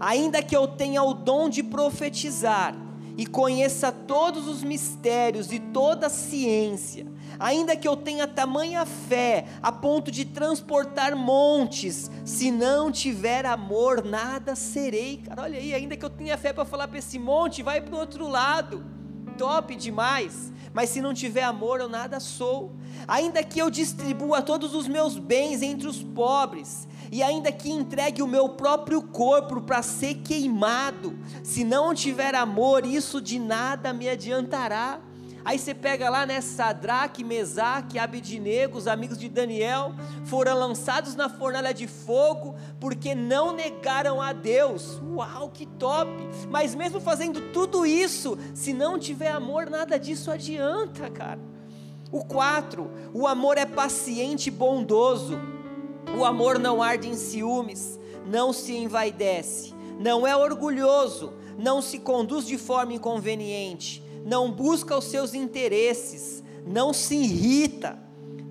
Ainda 0.00 0.42
que 0.42 0.56
eu 0.56 0.66
tenha 0.66 1.04
o 1.04 1.14
dom 1.14 1.48
de 1.48 1.62
profetizar, 1.62 2.74
e 3.20 3.26
conheça 3.26 3.92
todos 3.92 4.48
os 4.48 4.62
mistérios 4.62 5.52
e 5.52 5.58
toda 5.58 6.06
a 6.06 6.08
ciência, 6.08 7.06
ainda 7.38 7.76
que 7.76 7.86
eu 7.86 7.94
tenha 7.94 8.26
tamanha 8.26 8.86
fé 8.86 9.44
a 9.62 9.70
ponto 9.70 10.10
de 10.10 10.24
transportar 10.24 11.14
montes, 11.14 12.10
se 12.24 12.50
não 12.50 12.90
tiver 12.90 13.44
amor, 13.44 14.02
nada 14.02 14.56
serei. 14.56 15.18
Cara, 15.18 15.42
olha 15.42 15.58
aí, 15.58 15.74
ainda 15.74 15.98
que 15.98 16.04
eu 16.04 16.08
tenha 16.08 16.38
fé 16.38 16.50
para 16.50 16.64
falar 16.64 16.88
para 16.88 16.98
esse 16.98 17.18
monte, 17.18 17.62
vai 17.62 17.82
para 17.82 17.94
o 17.94 17.98
outro 17.98 18.26
lado, 18.26 18.82
top 19.36 19.76
demais. 19.76 20.50
Mas 20.72 20.88
se 20.88 21.02
não 21.02 21.12
tiver 21.12 21.42
amor, 21.42 21.78
eu 21.78 21.90
nada 21.90 22.20
sou. 22.20 22.72
Ainda 23.06 23.44
que 23.44 23.60
eu 23.60 23.68
distribua 23.68 24.40
todos 24.40 24.74
os 24.74 24.88
meus 24.88 25.18
bens 25.18 25.60
entre 25.60 25.86
os 25.86 26.02
pobres, 26.02 26.88
e 27.10 27.22
ainda 27.22 27.50
que 27.50 27.70
entregue 27.70 28.22
o 28.22 28.26
meu 28.26 28.50
próprio 28.50 29.02
corpo 29.02 29.60
para 29.60 29.82
ser 29.82 30.14
queimado, 30.14 31.18
se 31.42 31.64
não 31.64 31.92
tiver 31.94 32.34
amor, 32.34 32.86
isso 32.86 33.20
de 33.20 33.38
nada 33.38 33.92
me 33.92 34.08
adiantará. 34.08 35.00
Aí 35.44 35.58
você 35.58 35.74
pega 35.74 36.10
lá, 36.10 36.26
né, 36.26 36.40
Sadraque, 36.40 37.24
Mesaque, 37.24 37.98
Abidnego, 37.98 38.76
os 38.76 38.86
amigos 38.86 39.18
de 39.18 39.28
Daniel, 39.28 39.94
foram 40.24 40.56
lançados 40.56 41.14
na 41.14 41.28
fornalha 41.28 41.72
de 41.72 41.86
fogo, 41.86 42.54
porque 42.78 43.14
não 43.14 43.52
negaram 43.52 44.20
a 44.20 44.32
Deus. 44.32 45.00
Uau, 45.02 45.48
que 45.48 45.66
top! 45.66 46.10
Mas 46.50 46.74
mesmo 46.74 47.00
fazendo 47.00 47.52
tudo 47.52 47.86
isso, 47.86 48.38
se 48.54 48.72
não 48.72 48.98
tiver 48.98 49.30
amor, 49.30 49.68
nada 49.68 49.98
disso 49.98 50.30
adianta, 50.30 51.08
cara. 51.10 51.40
O 52.12 52.24
4, 52.24 52.90
o 53.14 53.26
amor 53.26 53.56
é 53.56 53.64
paciente 53.64 54.48
e 54.48 54.50
bondoso. 54.50 55.38
O 56.18 56.24
amor 56.24 56.58
não 56.58 56.82
arde 56.82 57.08
em 57.08 57.14
ciúmes, 57.14 57.98
não 58.26 58.52
se 58.52 58.76
envaidece, 58.76 59.74
não 59.98 60.26
é 60.26 60.36
orgulhoso, 60.36 61.32
não 61.58 61.80
se 61.80 61.98
conduz 61.98 62.46
de 62.46 62.58
forma 62.58 62.94
inconveniente 62.94 64.02
não 64.24 64.50
busca 64.50 64.96
os 64.96 65.04
seus 65.04 65.34
interesses, 65.34 66.42
não 66.66 66.92
se 66.92 67.16
irrita, 67.16 67.98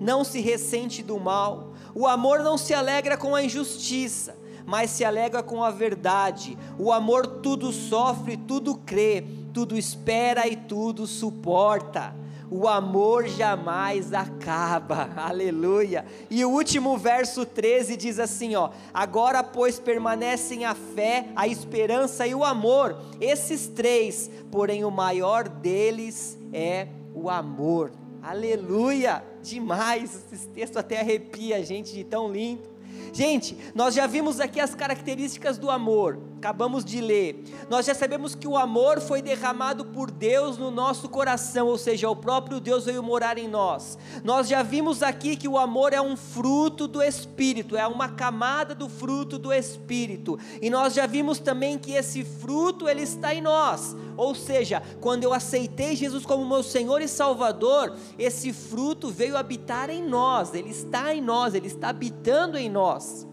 não 0.00 0.24
se 0.24 0.40
ressente 0.40 1.02
do 1.02 1.18
mal. 1.18 1.72
O 1.94 2.06
amor 2.06 2.40
não 2.40 2.58
se 2.58 2.74
alegra 2.74 3.16
com 3.16 3.34
a 3.34 3.42
injustiça, 3.42 4.36
mas 4.66 4.90
se 4.90 5.04
alegra 5.04 5.42
com 5.42 5.62
a 5.62 5.70
verdade. 5.70 6.56
O 6.78 6.92
amor 6.92 7.26
tudo 7.26 7.72
sofre, 7.72 8.36
tudo 8.36 8.76
crê, 8.76 9.24
tudo 9.52 9.76
espera 9.76 10.46
e 10.46 10.56
tudo 10.56 11.06
suporta 11.06 12.14
o 12.50 12.66
amor 12.66 13.28
jamais 13.28 14.12
acaba, 14.12 15.10
aleluia. 15.16 16.04
E 16.28 16.44
o 16.44 16.50
último 16.50 16.98
verso 16.98 17.46
13 17.46 17.96
diz 17.96 18.18
assim: 18.18 18.56
ó, 18.56 18.70
agora 18.92 19.42
pois 19.42 19.78
permanecem 19.78 20.64
a 20.64 20.74
fé, 20.74 21.28
a 21.36 21.46
esperança 21.46 22.26
e 22.26 22.34
o 22.34 22.44
amor, 22.44 22.96
esses 23.20 23.68
três, 23.68 24.30
porém 24.50 24.84
o 24.84 24.90
maior 24.90 25.48
deles 25.48 26.36
é 26.52 26.88
o 27.14 27.30
amor, 27.30 27.92
aleluia, 28.22 29.22
demais, 29.42 30.24
esse 30.32 30.48
texto 30.48 30.76
até 30.76 31.00
arrepia 31.00 31.56
a 31.56 31.62
gente 31.62 31.92
de 31.92 32.04
tão 32.04 32.30
lindo. 32.30 32.69
Gente, 33.12 33.56
nós 33.74 33.94
já 33.94 34.06
vimos 34.06 34.40
aqui 34.40 34.60
as 34.60 34.74
características 34.74 35.58
do 35.58 35.70
amor, 35.70 36.18
acabamos 36.38 36.84
de 36.84 37.00
ler. 37.00 37.42
Nós 37.68 37.86
já 37.86 37.94
sabemos 37.94 38.34
que 38.34 38.46
o 38.46 38.56
amor 38.56 39.00
foi 39.00 39.20
derramado 39.20 39.84
por 39.84 40.10
Deus 40.10 40.56
no 40.56 40.70
nosso 40.70 41.08
coração, 41.08 41.66
ou 41.66 41.76
seja, 41.76 42.08
o 42.08 42.14
próprio 42.14 42.60
Deus 42.60 42.84
veio 42.84 43.02
morar 43.02 43.36
em 43.36 43.48
nós. 43.48 43.98
Nós 44.22 44.48
já 44.48 44.62
vimos 44.62 45.02
aqui 45.02 45.36
que 45.36 45.48
o 45.48 45.58
amor 45.58 45.92
é 45.92 46.00
um 46.00 46.16
fruto 46.16 46.86
do 46.86 47.02
Espírito, 47.02 47.76
é 47.76 47.86
uma 47.86 48.08
camada 48.08 48.74
do 48.74 48.88
fruto 48.88 49.38
do 49.38 49.52
Espírito. 49.52 50.38
E 50.62 50.70
nós 50.70 50.94
já 50.94 51.06
vimos 51.06 51.38
também 51.38 51.78
que 51.78 51.92
esse 51.92 52.24
fruto 52.24 52.88
ele 52.88 53.02
está 53.02 53.34
em 53.34 53.40
nós. 53.40 53.96
Ou 54.20 54.34
seja, 54.34 54.82
quando 55.00 55.24
eu 55.24 55.32
aceitei 55.32 55.96
Jesus 55.96 56.26
como 56.26 56.44
meu 56.44 56.62
Senhor 56.62 57.00
e 57.00 57.08
Salvador, 57.08 57.96
esse 58.18 58.52
fruto 58.52 59.08
veio 59.08 59.34
habitar 59.34 59.88
em 59.88 60.06
nós, 60.06 60.52
ele 60.52 60.68
está 60.68 61.14
em 61.14 61.22
nós, 61.22 61.54
ele 61.54 61.68
está 61.68 61.88
habitando 61.88 62.58
em 62.58 62.68
nós. 62.68 63.26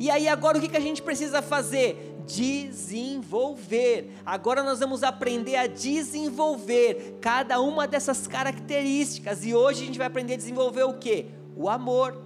E 0.00 0.10
aí, 0.10 0.26
agora 0.26 0.56
o 0.56 0.60
que 0.62 0.74
a 0.74 0.80
gente 0.80 1.02
precisa 1.02 1.42
fazer? 1.42 2.16
Desenvolver. 2.26 4.10
Agora 4.24 4.62
nós 4.62 4.80
vamos 4.80 5.02
aprender 5.02 5.56
a 5.56 5.66
desenvolver 5.66 7.18
cada 7.20 7.60
uma 7.60 7.86
dessas 7.86 8.26
características. 8.26 9.44
E 9.44 9.54
hoje 9.54 9.82
a 9.82 9.86
gente 9.86 9.98
vai 9.98 10.06
aprender 10.06 10.32
a 10.32 10.38
desenvolver 10.38 10.84
o 10.84 10.94
que? 10.94 11.26
O 11.54 11.68
amor. 11.68 12.22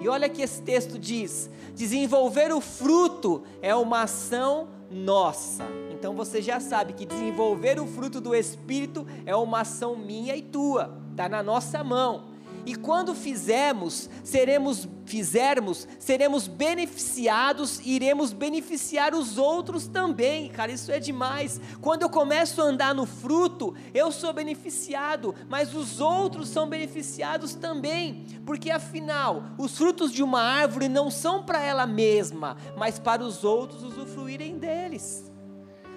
E 0.00 0.08
olha 0.08 0.30
que 0.30 0.40
esse 0.40 0.62
texto 0.62 0.98
diz: 0.98 1.50
desenvolver 1.74 2.54
o 2.54 2.60
fruto 2.62 3.42
é 3.60 3.74
uma 3.74 4.04
ação 4.04 4.68
nossa. 4.90 5.85
Então 5.98 6.14
você 6.14 6.42
já 6.42 6.60
sabe 6.60 6.92
que 6.92 7.06
desenvolver 7.06 7.80
o 7.80 7.86
fruto 7.86 8.20
do 8.20 8.34
Espírito 8.34 9.06
é 9.24 9.34
uma 9.34 9.60
ação 9.60 9.96
minha 9.96 10.36
e 10.36 10.42
tua, 10.42 10.94
está 11.10 11.26
na 11.26 11.42
nossa 11.42 11.82
mão. 11.82 12.36
E 12.66 12.74
quando 12.74 13.14
fizermos, 13.14 14.10
seremos 14.22 14.86
fizermos, 15.06 15.86
seremos 15.98 16.48
beneficiados, 16.48 17.80
iremos 17.86 18.32
beneficiar 18.32 19.14
os 19.14 19.38
outros 19.38 19.86
também. 19.86 20.48
Cara, 20.50 20.70
isso 20.70 20.92
é 20.92 20.98
demais. 20.98 21.60
Quando 21.80 22.02
eu 22.02 22.10
começo 22.10 22.60
a 22.60 22.64
andar 22.64 22.94
no 22.94 23.06
fruto, 23.06 23.74
eu 23.94 24.12
sou 24.12 24.32
beneficiado, 24.32 25.34
mas 25.48 25.74
os 25.74 26.00
outros 26.00 26.48
são 26.48 26.68
beneficiados 26.68 27.54
também, 27.54 28.26
porque 28.44 28.70
afinal, 28.70 29.44
os 29.56 29.78
frutos 29.78 30.12
de 30.12 30.22
uma 30.22 30.42
árvore 30.42 30.88
não 30.88 31.10
são 31.10 31.42
para 31.42 31.62
ela 31.62 31.86
mesma, 31.86 32.56
mas 32.76 32.98
para 32.98 33.22
os 33.22 33.44
outros 33.44 33.82
usufruírem 33.82 34.58
deles. 34.58 35.35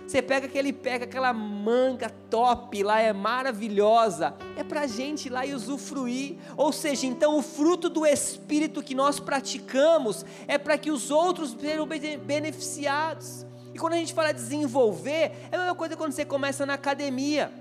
Você 0.09 0.23
pega 0.23 0.47
aquele 0.47 0.73
pega 0.73 1.05
aquela 1.05 1.31
manga 1.31 2.09
top 2.31 2.81
lá, 2.81 2.99
é 2.99 3.13
maravilhosa. 3.13 4.33
É 4.57 4.63
para 4.63 4.81
a 4.81 4.87
gente 4.87 5.27
ir 5.27 5.29
lá 5.29 5.45
e 5.45 5.53
usufruir. 5.53 6.37
Ou 6.57 6.71
seja, 6.71 7.05
então 7.05 7.37
o 7.37 7.43
fruto 7.43 7.87
do 7.87 8.07
Espírito 8.07 8.81
que 8.81 8.95
nós 8.95 9.19
praticamos 9.19 10.25
é 10.47 10.57
para 10.57 10.79
que 10.79 10.89
os 10.89 11.11
outros 11.11 11.51
sejam 11.51 11.87
beneficiados. 12.25 13.45
E 13.71 13.77
quando 13.77 13.93
a 13.93 13.97
gente 13.97 14.11
fala 14.11 14.31
desenvolver, 14.31 15.31
é 15.51 15.55
a 15.55 15.59
mesma 15.59 15.75
coisa 15.75 15.95
quando 15.95 16.11
você 16.13 16.25
começa 16.25 16.65
na 16.65 16.73
academia. 16.73 17.51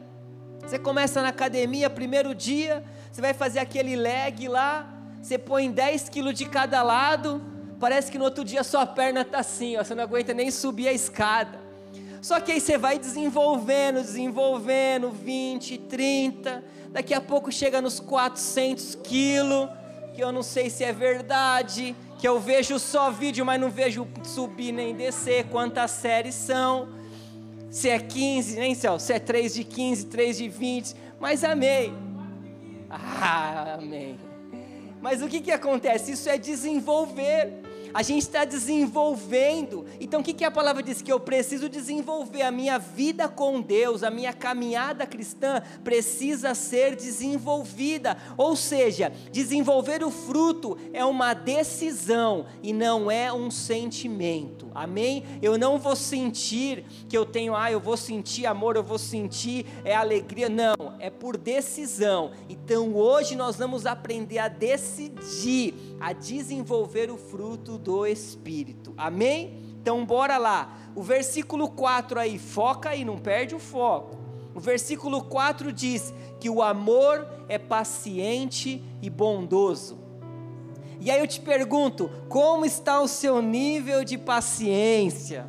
Você 0.63 0.79
começa 0.79 1.21
na 1.21 1.29
academia, 1.29 1.91
primeiro 1.91 2.35
dia, 2.35 2.83
você 3.13 3.21
vai 3.21 3.35
fazer 3.35 3.59
aquele 3.59 3.95
leg 3.95 4.49
lá, 4.49 4.89
você 5.21 5.37
põe 5.37 5.71
10 5.71 6.09
quilos 6.09 6.33
de 6.33 6.47
cada 6.47 6.83
lado, 6.83 7.43
parece 7.79 8.11
que 8.11 8.17
no 8.17 8.25
outro 8.25 8.43
dia 8.43 8.65
sua 8.65 8.87
perna 8.87 9.21
está 9.21 9.41
assim, 9.41 9.77
ó, 9.77 9.85
você 9.85 9.95
não 9.95 10.03
aguenta 10.03 10.33
nem 10.33 10.51
subir 10.51 10.89
a 10.89 10.95
escada. 10.95 11.68
Só 12.29 12.41
que 12.41 12.53
aí 12.53 12.61
você 12.61 12.77
vai 12.77 12.99
desenvolvendo, 12.99 14.03
desenvolvendo, 14.03 15.11
20, 15.11 15.79
30, 15.79 16.63
daqui 16.91 17.15
a 17.15 17.23
pouco 17.23 17.51
chega 17.51 17.81
nos 17.81 17.99
400 17.99 18.97
quilos, 18.97 19.71
que 20.15 20.23
eu 20.23 20.31
não 20.31 20.43
sei 20.43 20.69
se 20.69 20.85
é 20.85 20.93
verdade, 20.93 21.97
que 22.19 22.29
eu 22.29 22.39
vejo 22.39 22.79
só 22.79 23.11
vídeo, 23.11 23.47
mas 23.47 23.59
não 23.59 23.71
vejo 23.71 24.07
subir 24.23 24.73
nem 24.73 24.95
descer, 24.95 25.47
quantas 25.47 25.91
séries 25.93 26.35
são, 26.35 26.91
se 27.71 27.89
é 27.89 27.99
15, 27.99 28.61
nem 28.61 28.75
sei, 28.75 28.99
se 28.99 29.15
é 29.15 29.19
3 29.19 29.55
de 29.55 29.65
15, 29.65 30.07
3 30.09 30.37
de 30.37 30.49
20, 30.51 30.97
mas 31.19 31.43
amei. 31.43 31.95
Ah, 32.91 33.77
amém. 33.79 34.21
Mas 35.01 35.23
o 35.23 35.29
que, 35.29 35.41
que 35.41 35.51
acontece? 35.51 36.13
Isso 36.13 36.29
é 36.29 36.37
desenvolver 36.37 37.68
a 37.93 38.03
gente 38.03 38.23
está 38.23 38.45
desenvolvendo. 38.45 39.87
Então, 40.01 40.21
o 40.21 40.25
que, 40.25 40.33
que 40.33 40.45
a 40.45 40.51
palavra 40.51 40.83
diz? 40.83 41.03
Que 41.03 41.13
eu 41.13 41.21
preciso 41.21 41.69
desenvolver 41.69 42.43
a 42.43 42.51
minha 42.51 42.79
vida 42.79 43.29
com 43.29 43.61
Deus, 43.61 44.03
a 44.03 44.11
minha 44.11 44.33
caminhada 44.33 45.07
cristã 45.07 45.63
precisa 45.83 46.55
ser 46.55 46.97
desenvolvida. 46.97 48.17
Ou 48.37 48.57
seja, 48.57 49.13
desenvolver 49.33 50.03
o 50.03 50.11
fruto 50.11 50.77
é 50.93 51.05
uma 51.05 51.35
decisão 51.35 52.47
e 52.63 52.73
não 52.73 53.11
é 53.11 53.33
um 53.33 53.51
sentimento. 53.51 54.71
Amém? 54.75 55.25
Eu 55.43 55.59
não 55.59 55.79
vou 55.79 55.97
sentir 55.97 56.85
que 57.09 57.17
eu 57.17 57.27
tenho, 57.27 57.55
ah, 57.55 57.71
eu 57.71 57.81
vou 57.81 57.97
sentir 57.97 58.47
amor, 58.47 58.77
eu 58.77 58.83
vou 58.83 58.99
sentir 58.99 59.67
é 59.85 59.95
alegria. 59.95 60.49
Não, 60.49 60.75
é 60.99 61.11
por 61.11 61.37
decisão. 61.37 62.33
Então, 62.49 62.95
hoje 62.95 63.37
nós 63.37 63.57
vamos 63.57 63.87
aprender 63.87 64.39
a 64.39 64.49
decidir, 64.49 65.75
a 66.01 66.13
desenvolver 66.13 67.11
o 67.11 67.17
fruto 67.17 67.78
do 67.79 68.07
Espírito. 68.07 68.93
Amém? 68.97 69.59
Então 69.81 70.05
bora 70.05 70.37
lá. 70.37 70.77
O 70.95 71.03
versículo 71.03 71.71
4 71.71 72.19
aí, 72.21 72.39
foca 72.39 72.91
aí, 72.91 73.05
não 73.05 73.17
perde 73.19 73.55
o 73.55 73.59
foco. 73.59 74.19
O 74.55 74.61
versículo 74.61 75.23
4 75.23 75.73
diz 75.73 76.13
que 76.41 76.51
o 76.51 76.63
amor 76.63 77.27
é 77.49 77.59
paciente 77.59 78.83
e 79.01 79.09
bondoso. 79.09 79.99
E 81.01 81.11
aí 81.11 81.21
eu 81.21 81.27
te 81.29 81.41
pergunto, 81.41 82.11
como 82.29 82.67
está 82.67 83.01
o 83.01 83.07
seu 83.07 83.41
nível 83.41 84.05
de 84.05 84.19
paciência? 84.19 85.47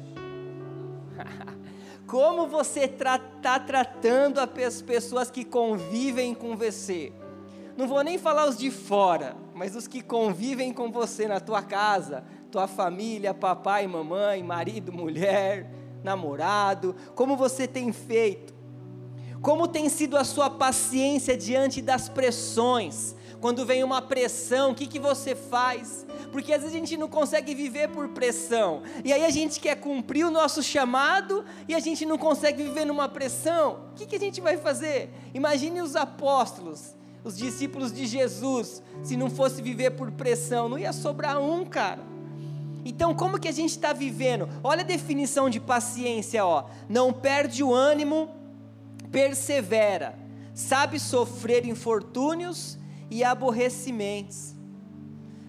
Como 2.05 2.47
você 2.47 2.81
está 2.81 3.19
tra 3.19 3.59
tratando 3.59 4.39
as 4.39 4.81
pessoas 4.81 5.29
que 5.29 5.45
convivem 5.45 6.33
com 6.33 6.57
você? 6.57 7.13
Não 7.77 7.87
vou 7.87 8.03
nem 8.03 8.17
falar 8.17 8.49
os 8.49 8.57
de 8.57 8.71
fora, 8.71 9.35
mas 9.59 9.75
os 9.75 9.89
que 9.89 10.01
convivem 10.01 10.71
com 10.71 10.89
você 10.89 11.27
na 11.27 11.41
tua 11.41 11.61
casa, 11.61 12.23
tua 12.49 12.65
família, 12.65 13.33
papai, 13.33 13.85
mamãe, 13.87 14.41
marido, 14.41 14.93
mulher, 14.93 15.69
namorado, 16.01 16.95
como 17.13 17.35
você 17.35 17.67
tem 17.67 17.91
feito? 17.91 18.53
Como 19.41 19.67
tem 19.67 19.89
sido 19.89 20.15
a 20.15 20.23
sua 20.23 20.49
paciência 20.49 21.35
diante 21.35 21.81
das 21.81 22.07
pressões? 22.07 23.13
Quando 23.41 23.65
vem 23.65 23.83
uma 23.83 24.01
pressão, 24.01 24.71
o 24.71 24.75
que, 24.75 24.87
que 24.87 24.97
você 24.97 25.35
faz? 25.35 26.05
Porque 26.31 26.53
às 26.53 26.61
vezes 26.61 26.73
a 26.73 26.79
gente 26.79 26.95
não 26.95 27.09
consegue 27.09 27.53
viver 27.53 27.89
por 27.89 28.07
pressão, 28.09 28.83
e 29.03 29.11
aí 29.11 29.25
a 29.25 29.29
gente 29.29 29.59
quer 29.59 29.75
cumprir 29.75 30.25
o 30.25 30.31
nosso 30.31 30.63
chamado 30.63 31.43
e 31.67 31.75
a 31.75 31.79
gente 31.79 32.05
não 32.05 32.17
consegue 32.17 32.63
viver 32.63 32.85
numa 32.85 33.09
pressão. 33.09 33.89
O 33.91 33.95
que, 33.95 34.05
que 34.05 34.15
a 34.15 34.19
gente 34.19 34.39
vai 34.39 34.55
fazer? 34.55 35.09
Imagine 35.33 35.81
os 35.81 35.97
apóstolos, 35.97 36.95
os 37.23 37.37
discípulos 37.37 37.91
de 37.91 38.05
Jesus, 38.05 38.81
se 39.03 39.17
não 39.17 39.29
fosse 39.29 39.61
viver 39.61 39.91
por 39.91 40.11
pressão, 40.11 40.69
não 40.69 40.77
ia 40.77 40.93
sobrar 40.93 41.39
um, 41.39 41.65
cara. 41.65 42.01
Então, 42.85 43.13
como 43.13 43.39
que 43.39 43.47
a 43.47 43.51
gente 43.51 43.71
está 43.71 43.91
vivendo? 43.91 44.47
Olha 44.63 44.81
a 44.81 44.85
definição 44.85 45.49
de 45.49 45.59
paciência, 45.59 46.45
ó. 46.45 46.65
Não 46.87 47.11
perde 47.11 47.63
o 47.63 47.73
ânimo, 47.73 48.29
persevera, 49.11 50.17
sabe 50.53 50.99
sofrer 50.99 51.65
infortúnios 51.65 52.77
e 53.11 53.23
aborrecimentos. 53.23 54.55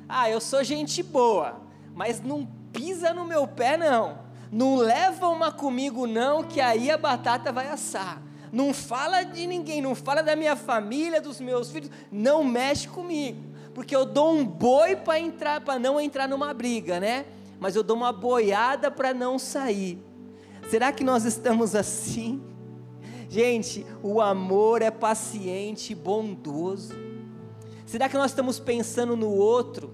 Ah, 0.08 0.28
eu 0.28 0.40
sou 0.40 0.64
gente 0.64 1.02
boa, 1.04 1.60
mas 1.94 2.20
não 2.20 2.48
pisa 2.72 3.14
no 3.14 3.24
meu 3.24 3.46
pé, 3.46 3.76
não. 3.76 4.18
Não 4.50 4.74
leva 4.74 5.28
uma 5.28 5.52
comigo, 5.52 6.08
não, 6.08 6.42
que 6.42 6.60
aí 6.60 6.90
a 6.90 6.98
batata 6.98 7.52
vai 7.52 7.68
assar 7.68 8.20
não 8.52 8.74
fala 8.74 9.22
de 9.22 9.46
ninguém, 9.46 9.80
não 9.80 9.94
fala 9.94 10.22
da 10.22 10.34
minha 10.34 10.56
família, 10.56 11.20
dos 11.20 11.40
meus 11.40 11.70
filhos, 11.70 11.90
não 12.10 12.42
mexe 12.42 12.88
comigo, 12.88 13.42
porque 13.74 13.94
eu 13.94 14.04
dou 14.04 14.32
um 14.32 14.44
boi 14.44 14.96
para 14.96 15.18
entrar, 15.20 15.60
para 15.60 15.78
não 15.78 16.00
entrar 16.00 16.28
numa 16.28 16.52
briga, 16.52 16.98
né? 16.98 17.26
Mas 17.58 17.76
eu 17.76 17.82
dou 17.82 17.96
uma 17.96 18.12
boiada 18.12 18.90
para 18.90 19.12
não 19.14 19.38
sair. 19.38 19.98
Será 20.68 20.92
que 20.92 21.04
nós 21.04 21.24
estamos 21.24 21.74
assim? 21.74 22.42
Gente, 23.28 23.86
o 24.02 24.20
amor 24.20 24.82
é 24.82 24.90
paciente 24.90 25.92
e 25.92 25.94
bondoso. 25.94 26.94
Será 27.86 28.08
que 28.08 28.16
nós 28.16 28.30
estamos 28.30 28.58
pensando 28.58 29.16
no 29.16 29.30
outro? 29.30 29.92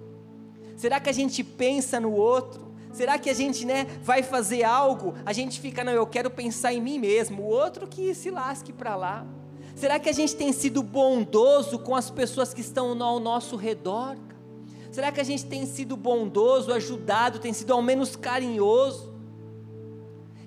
Será 0.76 1.00
que 1.00 1.10
a 1.10 1.12
gente 1.12 1.42
pensa 1.42 1.98
no 1.98 2.12
outro? 2.12 2.65
Será 2.96 3.18
que 3.18 3.28
a 3.28 3.34
gente, 3.34 3.66
né, 3.66 3.86
vai 4.02 4.22
fazer 4.22 4.64
algo? 4.64 5.12
A 5.26 5.32
gente 5.34 5.60
fica, 5.60 5.84
não, 5.84 5.92
eu 5.92 6.06
quero 6.06 6.30
pensar 6.30 6.72
em 6.72 6.80
mim 6.80 6.98
mesmo. 6.98 7.42
O 7.42 7.46
outro 7.46 7.86
que 7.86 8.14
se 8.14 8.30
lasque 8.30 8.72
para 8.72 8.96
lá. 8.96 9.26
Será 9.74 9.98
que 9.98 10.08
a 10.08 10.12
gente 10.12 10.34
tem 10.34 10.50
sido 10.50 10.82
bondoso 10.82 11.78
com 11.78 11.94
as 11.94 12.08
pessoas 12.08 12.54
que 12.54 12.62
estão 12.62 13.02
ao 13.02 13.20
nosso 13.20 13.54
redor? 13.54 14.16
Será 14.90 15.12
que 15.12 15.20
a 15.20 15.24
gente 15.24 15.44
tem 15.44 15.66
sido 15.66 15.94
bondoso, 15.94 16.72
ajudado, 16.72 17.38
tem 17.38 17.52
sido 17.52 17.74
ao 17.74 17.82
menos 17.82 18.16
carinhoso? 18.16 19.14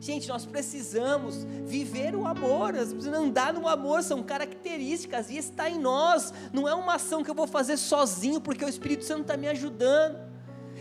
Gente, 0.02 0.28
nós 0.28 0.44
precisamos 0.44 1.46
viver 1.68 2.16
o 2.16 2.26
amor, 2.26 2.74
nós 2.74 2.92
precisamos 2.92 3.20
andar 3.20 3.54
no 3.54 3.68
amor, 3.68 4.02
são 4.02 4.24
características, 4.24 5.30
e 5.30 5.38
está 5.38 5.70
em 5.70 5.78
nós, 5.78 6.34
não 6.52 6.68
é 6.68 6.74
uma 6.74 6.96
ação 6.96 7.24
que 7.24 7.30
eu 7.30 7.36
vou 7.36 7.46
fazer 7.46 7.78
sozinho, 7.78 8.42
porque 8.42 8.66
o 8.66 8.70
Espírito 8.70 9.04
Santo 9.04 9.22
está 9.22 9.38
me 9.38 9.48
ajudando. 9.48 10.29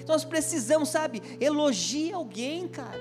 Nós 0.09 0.25
precisamos, 0.25 0.89
sabe, 0.89 1.23
elogie 1.39 2.13
alguém, 2.13 2.67
cara. 2.67 2.99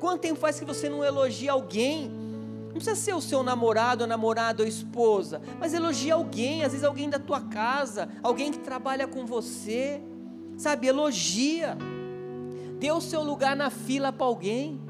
Quanto 0.00 0.20
tempo 0.20 0.40
faz 0.40 0.58
que 0.58 0.64
você 0.64 0.88
não 0.88 1.04
elogia 1.04 1.52
alguém? 1.52 2.10
Não 2.66 2.74
precisa 2.74 2.96
ser 2.96 3.14
o 3.14 3.20
seu 3.20 3.42
namorado, 3.42 4.06
namorada 4.06 4.62
ou 4.62 4.68
esposa, 4.68 5.40
mas 5.58 5.72
elogie 5.72 6.10
alguém, 6.10 6.64
às 6.64 6.72
vezes 6.72 6.84
alguém 6.84 7.08
da 7.08 7.18
tua 7.18 7.40
casa, 7.40 8.08
alguém 8.22 8.52
que 8.52 8.58
trabalha 8.58 9.06
com 9.06 9.24
você, 9.24 10.00
sabe? 10.56 10.86
Elogia. 10.86 11.76
Dê 12.78 12.92
o 12.92 13.00
seu 13.00 13.22
lugar 13.22 13.56
na 13.56 13.70
fila 13.70 14.12
para 14.12 14.26
alguém. 14.26 14.80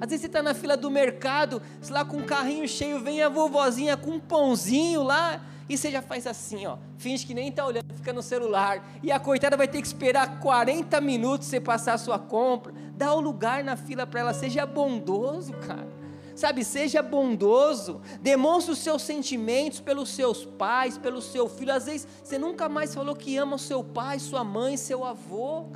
Às 0.00 0.10
vezes 0.10 0.20
você 0.22 0.26
está 0.26 0.42
na 0.42 0.54
fila 0.54 0.76
do 0.76 0.90
mercado, 0.90 1.62
lá, 1.88 2.04
com 2.04 2.18
um 2.18 2.24
carrinho 2.24 2.68
cheio, 2.68 3.00
vem 3.00 3.22
a 3.22 3.28
vovozinha 3.28 3.96
com 3.96 4.12
um 4.12 4.20
pãozinho 4.20 5.02
lá, 5.02 5.40
e 5.68 5.78
você 5.78 5.90
já 5.90 6.02
faz 6.02 6.26
assim, 6.26 6.66
ó, 6.66 6.76
finge 6.98 7.26
que 7.26 7.34
nem 7.34 7.48
está 7.48 7.64
olhando, 7.64 7.94
fica 7.94 8.12
no 8.12 8.22
celular. 8.22 8.86
E 9.02 9.10
a 9.10 9.18
coitada 9.18 9.56
vai 9.56 9.66
ter 9.66 9.80
que 9.80 9.86
esperar 9.86 10.40
40 10.40 11.00
minutos 11.00 11.48
você 11.48 11.60
passar 11.60 11.94
a 11.94 11.98
sua 11.98 12.18
compra. 12.18 12.74
Dá 12.96 13.12
o 13.14 13.20
lugar 13.20 13.64
na 13.64 13.76
fila 13.76 14.06
para 14.06 14.20
ela, 14.20 14.34
seja 14.34 14.66
bondoso, 14.66 15.52
cara. 15.66 15.88
Sabe, 16.34 16.64
seja 16.64 17.00
bondoso, 17.00 18.00
demonstre 18.20 18.72
os 18.72 18.80
seus 18.80 19.02
sentimentos 19.02 19.78
pelos 19.78 20.08
seus 20.08 20.44
pais, 20.44 20.98
pelo 20.98 21.22
seu 21.22 21.48
filho. 21.48 21.72
Às 21.72 21.86
vezes 21.86 22.08
você 22.22 22.36
nunca 22.38 22.68
mais 22.68 22.92
falou 22.92 23.14
que 23.14 23.36
ama 23.36 23.54
o 23.54 23.58
seu 23.58 23.84
pai, 23.84 24.18
sua 24.18 24.42
mãe, 24.42 24.76
seu 24.76 25.04
avô. 25.04 25.66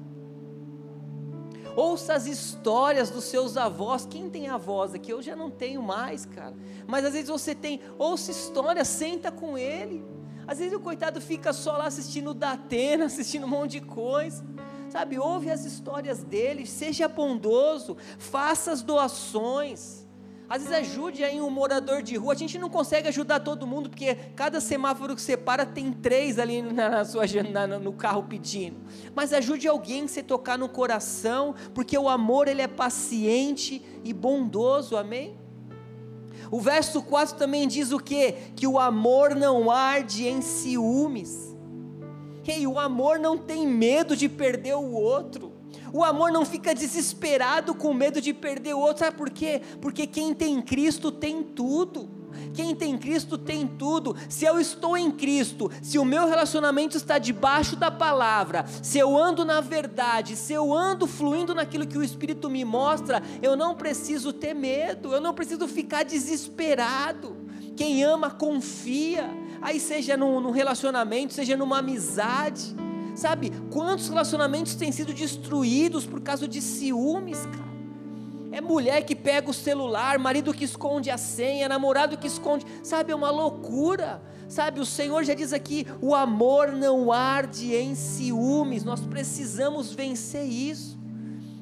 Ouça 1.79 2.14
as 2.14 2.27
histórias 2.27 3.09
dos 3.09 3.23
seus 3.23 3.57
avós. 3.57 4.05
Quem 4.05 4.29
tem 4.29 4.49
avós 4.49 4.95
aqui? 4.95 5.12
Eu 5.12 5.23
já 5.23 5.37
não 5.37 5.49
tenho 5.49 5.81
mais, 5.81 6.27
cara. 6.27 6.57
Mas 6.88 7.05
às 7.05 7.12
vezes 7.12 7.29
você 7.29 7.55
tem. 7.55 7.81
Ouça 7.97 8.33
histórias, 8.33 8.88
senta 8.88 9.31
com 9.31 9.57
ele. 9.57 10.05
Às 10.45 10.59
vezes 10.59 10.75
o 10.75 10.81
coitado 10.81 11.21
fica 11.21 11.53
só 11.53 11.77
lá 11.77 11.87
assistindo 11.87 12.35
da 12.35 12.55
Atena, 12.55 13.05
assistindo 13.07 13.45
um 13.45 13.49
monte 13.49 13.79
de 13.79 13.83
coisa. 13.83 14.45
Sabe, 14.91 15.21
ouve 15.21 15.53
as 15.53 15.64
histórias 15.64 16.25
dele, 16.25 16.67
seja 16.67 17.07
bondoso, 17.07 17.97
faça 18.19 18.73
as 18.73 18.83
doações. 18.83 20.08
Às 20.49 20.63
vezes 20.63 20.79
ajude 20.79 21.23
aí 21.23 21.41
um 21.41 21.51
morador 21.51 22.03
de 22.03 22.17
rua. 22.17 22.33
A 22.33 22.37
gente 22.37 22.59
não 22.59 22.71
consegue 22.71 23.09
ajudar 23.09 23.41
todo 23.41 23.67
mundo, 23.67 23.91
porque 23.91 24.15
cada 24.35 24.61
semáforo 24.61 25.15
que 25.15 25.21
você 25.21 25.37
para 25.37 25.67
tem 25.67 25.93
três 25.93 26.39
ali 26.39 26.63
na 26.63 27.05
sua, 27.05 27.25
na, 27.51 27.67
no 27.67 27.93
carro 27.93 28.23
pedindo. 28.23 28.77
Mas 29.15 29.33
ajude 29.35 29.69
alguém 29.69 30.07
que 30.07 30.11
você 30.11 30.23
tocar 30.23 30.57
no 30.57 30.69
coração, 30.69 31.55
porque 31.75 31.99
o 31.99 32.09
amor 32.09 32.49
ele 32.49 32.63
é 32.63 32.69
paciente 32.69 33.83
e 34.03 34.15
bondoso, 34.15 34.97
amém? 34.97 35.37
O 36.51 36.61
verso 36.61 37.03
4 37.03 37.37
também 37.37 37.69
diz 37.69 37.93
o 37.93 37.99
que? 37.99 38.33
Que 38.57 38.67
o 38.67 38.79
amor 38.79 39.35
não 39.35 39.71
arde 39.71 40.27
em 40.27 40.41
ciúmes. 40.41 41.55
Ei, 42.47 42.67
o 42.67 42.79
amor 42.79 43.19
não 43.19 43.37
tem 43.37 43.67
medo 43.67 44.17
de 44.17 44.27
perder 44.27 44.75
o 44.75 44.93
outro. 44.93 45.48
O 45.92 46.05
amor 46.05 46.31
não 46.31 46.44
fica 46.44 46.74
desesperado 46.74 47.74
com 47.74 47.92
medo 47.94 48.20
de 48.20 48.33
perder 48.33 48.74
o 48.74 48.81
outro. 48.81 49.05
Sabe 49.05 49.16
por 49.16 49.31
quê? 49.31 49.62
Porque 49.81 50.07
quem 50.07 50.35
tem 50.35 50.61
Cristo 50.61 51.11
tem 51.11 51.42
tudo. 51.42 52.18
Quem 52.55 52.74
tem 52.74 52.96
Cristo 52.96 53.37
tem 53.37 53.66
tudo. 53.66 54.16
Se 54.29 54.44
eu 54.44 54.61
estou 54.61 54.96
em 54.96 55.11
Cristo, 55.11 55.70
se 55.83 55.98
o 55.98 56.05
meu 56.05 56.27
relacionamento 56.27 56.96
está 56.96 57.18
debaixo 57.18 57.77
da 57.77 57.90
palavra, 57.90 58.64
se 58.83 58.98
eu 58.98 59.16
ando 59.16 59.44
na 59.44 59.61
verdade, 59.61 60.37
se 60.37 60.53
eu 60.53 60.72
ando 60.72 61.07
fluindo 61.07 61.55
naquilo 61.55 61.87
que 61.87 61.98
o 61.98 62.03
Espírito 62.03 62.48
me 62.51 62.64
mostra, 62.64 63.22
eu 63.42 63.57
não 63.57 63.74
preciso 63.74 64.33
ter 64.33 64.55
medo, 64.55 65.12
eu 65.12 65.20
não 65.20 65.35
preciso 65.35 65.66
ficar 65.66 66.05
desesperado. 66.05 67.37
Quem 67.77 68.03
ama, 68.03 68.31
confia. 68.31 69.29
Aí, 69.61 69.81
seja 69.81 70.16
num, 70.16 70.40
num 70.40 70.51
relacionamento, 70.51 71.35
seja 71.35 71.57
numa 71.57 71.79
amizade 71.79 72.74
Sabe, 73.18 73.50
quantos 73.72 74.09
relacionamentos 74.09 74.76
têm 74.76 74.92
sido 74.92 75.12
destruídos 75.12 76.07
por 76.07 76.20
causa 76.20 76.46
de 76.46 76.62
ciúmes, 76.62 77.44
cara? 77.46 77.68
É 78.52 78.61
mulher 78.61 79.02
que 79.02 79.16
pega 79.16 79.50
o 79.50 79.52
celular, 79.52 80.20
marido 80.20 80.54
que 80.54 80.62
esconde 80.62 81.11
a 81.11 81.18
senha, 81.18 81.68
namorado 81.68 82.16
que 82.16 82.28
esconde, 82.28 82.64
sabe, 82.81 83.11
é 83.11 83.16
uma 83.16 83.28
loucura. 83.28 84.22
Sabe, 84.48 84.78
o 84.78 84.87
Senhor 84.87 85.24
já 85.24 85.35
diz 85.35 85.52
aqui: 85.52 85.85
o 86.00 86.14
amor 86.14 86.70
não 86.70 87.11
arde 87.11 87.74
em 87.74 87.96
ciúmes, 87.96 88.85
nós 88.85 89.00
precisamos 89.00 89.92
vencer 89.92 90.44
isso. 90.44 90.96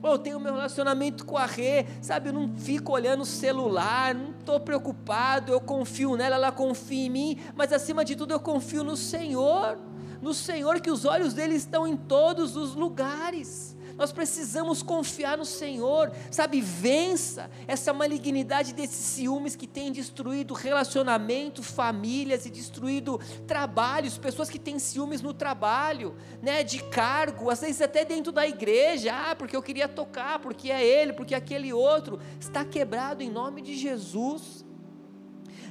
eu 0.04 0.18
tenho 0.18 0.38
meu 0.38 0.52
relacionamento 0.52 1.24
com 1.24 1.38
a 1.38 1.46
Rê, 1.46 1.86
sabe, 2.02 2.28
eu 2.28 2.34
não 2.34 2.54
fico 2.54 2.92
olhando 2.92 3.22
o 3.22 3.26
celular, 3.26 4.14
não 4.14 4.32
estou 4.38 4.60
preocupado, 4.60 5.52
eu 5.52 5.60
confio 5.60 6.16
nela, 6.16 6.36
ela 6.36 6.52
confia 6.52 7.06
em 7.06 7.10
mim, 7.10 7.38
mas 7.56 7.72
acima 7.72 8.04
de 8.04 8.14
tudo 8.14 8.34
eu 8.34 8.40
confio 8.40 8.84
no 8.84 8.94
Senhor 8.94 9.78
no 10.20 10.34
Senhor, 10.34 10.80
que 10.80 10.90
os 10.90 11.04
olhos 11.04 11.34
dele 11.34 11.54
estão 11.54 11.86
em 11.86 11.96
todos 11.96 12.56
os 12.56 12.74
lugares. 12.74 13.76
Nós 13.96 14.12
precisamos 14.12 14.82
confiar 14.82 15.38
no 15.38 15.44
Senhor, 15.44 16.12
sabe? 16.30 16.60
Vença 16.60 17.50
essa 17.66 17.94
malignidade 17.94 18.74
desses 18.74 18.96
ciúmes 18.96 19.56
que 19.56 19.66
tem 19.66 19.90
destruído 19.90 20.52
relacionamento, 20.52 21.62
famílias 21.62 22.44
e 22.44 22.50
destruído 22.50 23.18
trabalhos, 23.46 24.18
pessoas 24.18 24.50
que 24.50 24.58
têm 24.58 24.78
ciúmes 24.78 25.22
no 25.22 25.32
trabalho, 25.32 26.14
né? 26.42 26.62
De 26.62 26.82
cargo, 26.82 27.48
às 27.48 27.60
vezes 27.60 27.80
até 27.80 28.04
dentro 28.04 28.30
da 28.30 28.46
igreja, 28.46 29.14
ah, 29.14 29.34
porque 29.34 29.56
eu 29.56 29.62
queria 29.62 29.88
tocar, 29.88 30.40
porque 30.40 30.70
é 30.70 30.84
ele, 30.84 31.14
porque 31.14 31.34
é 31.34 31.38
aquele 31.38 31.72
outro, 31.72 32.20
está 32.38 32.64
quebrado 32.66 33.22
em 33.22 33.30
nome 33.30 33.62
de 33.62 33.74
Jesus. 33.74 34.65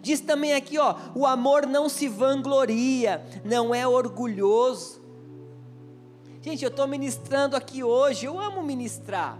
Diz 0.05 0.19
também 0.19 0.53
aqui, 0.53 0.77
ó, 0.77 0.93
o 1.15 1.25
amor 1.25 1.65
não 1.65 1.89
se 1.89 2.07
vangloria, 2.07 3.25
não 3.43 3.73
é 3.73 3.87
orgulhoso. 3.87 5.01
Gente, 6.43 6.63
eu 6.63 6.69
estou 6.69 6.87
ministrando 6.87 7.55
aqui 7.55 7.83
hoje, 7.83 8.27
eu 8.27 8.39
amo 8.39 8.61
ministrar 8.61 9.35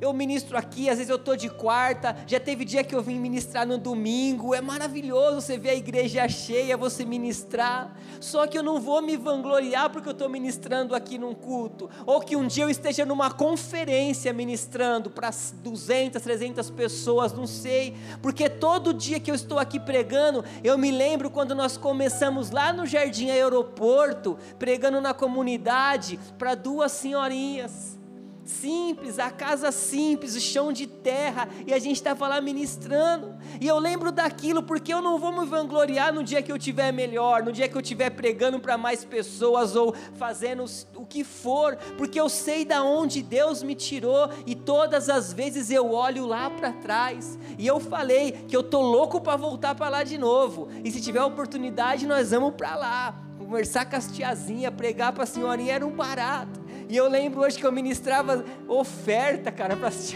eu 0.00 0.12
ministro 0.12 0.56
aqui, 0.56 0.88
às 0.88 0.96
vezes 0.96 1.10
eu 1.10 1.16
estou 1.16 1.36
de 1.36 1.48
quarta, 1.48 2.16
já 2.26 2.38
teve 2.38 2.64
dia 2.64 2.84
que 2.84 2.94
eu 2.94 3.02
vim 3.02 3.18
ministrar 3.18 3.66
no 3.66 3.78
domingo, 3.78 4.54
é 4.54 4.60
maravilhoso 4.60 5.40
você 5.40 5.58
ver 5.58 5.70
a 5.70 5.74
igreja 5.74 6.28
cheia, 6.28 6.76
você 6.76 7.04
ministrar, 7.04 7.96
só 8.20 8.46
que 8.46 8.56
eu 8.56 8.62
não 8.62 8.80
vou 8.80 9.02
me 9.02 9.16
vangloriar 9.16 9.90
porque 9.90 10.08
eu 10.08 10.12
estou 10.12 10.28
ministrando 10.28 10.94
aqui 10.94 11.18
num 11.18 11.34
culto, 11.34 11.90
ou 12.06 12.20
que 12.20 12.36
um 12.36 12.46
dia 12.46 12.64
eu 12.64 12.70
esteja 12.70 13.04
numa 13.04 13.30
conferência 13.30 14.32
ministrando 14.32 15.10
para 15.10 15.30
200, 15.62 16.22
300 16.22 16.70
pessoas, 16.70 17.32
não 17.32 17.46
sei, 17.46 17.96
porque 18.22 18.48
todo 18.48 18.94
dia 18.94 19.18
que 19.18 19.30
eu 19.30 19.34
estou 19.34 19.58
aqui 19.58 19.80
pregando, 19.80 20.44
eu 20.62 20.78
me 20.78 20.90
lembro 20.90 21.30
quando 21.30 21.54
nós 21.54 21.76
começamos 21.76 22.50
lá 22.50 22.72
no 22.72 22.86
Jardim 22.86 23.30
Aeroporto, 23.30 24.38
pregando 24.58 25.00
na 25.00 25.12
comunidade 25.12 26.18
para 26.38 26.54
duas 26.54 26.92
senhorinhas, 26.92 27.97
simples, 28.48 29.18
a 29.18 29.30
casa 29.30 29.70
simples, 29.70 30.34
o 30.34 30.40
chão 30.40 30.72
de 30.72 30.86
terra, 30.86 31.48
e 31.66 31.72
a 31.72 31.78
gente 31.78 31.96
estava 31.96 32.26
lá 32.26 32.40
ministrando. 32.40 33.36
E 33.60 33.66
eu 33.68 33.78
lembro 33.78 34.10
daquilo 34.10 34.62
porque 34.62 34.92
eu 34.92 35.02
não 35.02 35.18
vou 35.18 35.32
me 35.32 35.44
vangloriar 35.46 36.12
no 36.12 36.24
dia 36.24 36.42
que 36.42 36.50
eu 36.50 36.56
estiver 36.56 36.90
melhor, 36.92 37.42
no 37.42 37.52
dia 37.52 37.68
que 37.68 37.76
eu 37.76 37.80
estiver 37.80 38.10
pregando 38.10 38.58
para 38.58 38.78
mais 38.78 39.04
pessoas 39.04 39.76
ou 39.76 39.94
fazendo 40.14 40.64
o 40.96 41.04
que 41.04 41.22
for, 41.22 41.76
porque 41.98 42.18
eu 42.18 42.28
sei 42.28 42.64
da 42.64 42.82
onde 42.82 43.22
Deus 43.22 43.62
me 43.62 43.74
tirou 43.74 44.30
e 44.46 44.54
todas 44.54 45.10
as 45.10 45.32
vezes 45.32 45.70
eu 45.70 45.92
olho 45.92 46.26
lá 46.26 46.48
para 46.48 46.72
trás. 46.72 47.38
E 47.58 47.66
eu 47.66 47.78
falei 47.78 48.32
que 48.48 48.56
eu 48.56 48.62
tô 48.62 48.80
louco 48.80 49.20
para 49.20 49.36
voltar 49.36 49.74
para 49.74 49.88
lá 49.88 50.02
de 50.02 50.16
novo. 50.16 50.68
E 50.82 50.90
se 50.90 51.00
tiver 51.00 51.22
oportunidade, 51.22 52.06
nós 52.06 52.30
vamos 52.30 52.54
para 52.54 52.74
lá. 52.74 53.27
Conversar 53.48 53.86
com 53.86 53.96
as 53.96 54.12
tiazinhas, 54.12 54.74
pregar 54.74 55.10
para 55.10 55.22
a 55.22 55.26
senhorinha 55.26 55.72
era 55.72 55.86
um 55.86 55.90
barato. 55.90 56.60
E 56.86 56.94
eu 56.94 57.08
lembro 57.08 57.40
hoje 57.40 57.56
que 57.56 57.64
eu 57.64 57.72
ministrava 57.72 58.44
oferta, 58.68 59.50
cara, 59.50 59.74
para 59.74 59.88
as 59.88 60.14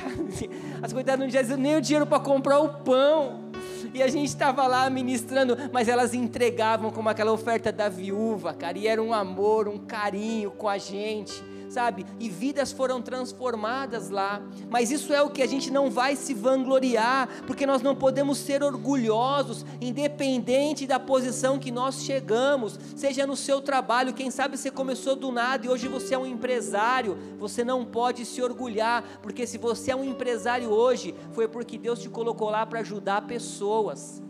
As 0.82 0.92
coitadas 0.92 1.18
não 1.18 1.30
tinham 1.30 1.56
nem 1.56 1.74
o 1.74 1.80
dinheiro 1.80 2.06
para 2.06 2.20
comprar 2.20 2.58
o 2.58 2.82
pão. 2.82 3.50
E 3.94 4.02
a 4.02 4.06
gente 4.06 4.28
estava 4.28 4.66
lá 4.66 4.90
ministrando, 4.90 5.56
mas 5.72 5.88
elas 5.88 6.12
entregavam 6.12 6.90
como 6.90 7.08
aquela 7.08 7.32
oferta 7.32 7.72
da 7.72 7.88
viúva, 7.88 8.52
cara, 8.52 8.76
e 8.76 8.86
era 8.86 9.02
um 9.02 9.14
amor, 9.14 9.66
um 9.66 9.78
carinho 9.78 10.50
com 10.50 10.68
a 10.68 10.76
gente 10.76 11.42
sabe? 11.72 12.04
E 12.20 12.28
vidas 12.28 12.70
foram 12.70 13.00
transformadas 13.00 14.10
lá. 14.10 14.42
Mas 14.70 14.90
isso 14.90 15.12
é 15.12 15.22
o 15.22 15.30
que 15.30 15.42
a 15.42 15.48
gente 15.48 15.70
não 15.70 15.90
vai 15.90 16.14
se 16.14 16.34
vangloriar, 16.34 17.28
porque 17.46 17.66
nós 17.66 17.82
não 17.82 17.96
podemos 17.96 18.38
ser 18.38 18.62
orgulhosos, 18.62 19.64
independente 19.80 20.86
da 20.86 21.00
posição 21.00 21.58
que 21.58 21.70
nós 21.70 22.02
chegamos, 22.02 22.78
seja 22.94 23.26
no 23.26 23.36
seu 23.36 23.60
trabalho, 23.60 24.12
quem 24.12 24.30
sabe 24.30 24.56
você 24.56 24.70
começou 24.70 25.16
do 25.16 25.32
nada 25.32 25.66
e 25.66 25.68
hoje 25.68 25.88
você 25.88 26.14
é 26.14 26.18
um 26.18 26.26
empresário, 26.26 27.16
você 27.38 27.64
não 27.64 27.84
pode 27.84 28.24
se 28.26 28.42
orgulhar, 28.42 29.02
porque 29.22 29.46
se 29.46 29.56
você 29.56 29.90
é 29.90 29.96
um 29.96 30.04
empresário 30.04 30.70
hoje, 30.70 31.14
foi 31.32 31.48
porque 31.48 31.78
Deus 31.78 32.00
te 32.00 32.08
colocou 32.08 32.50
lá 32.50 32.66
para 32.66 32.80
ajudar 32.80 33.22
pessoas. 33.22 34.22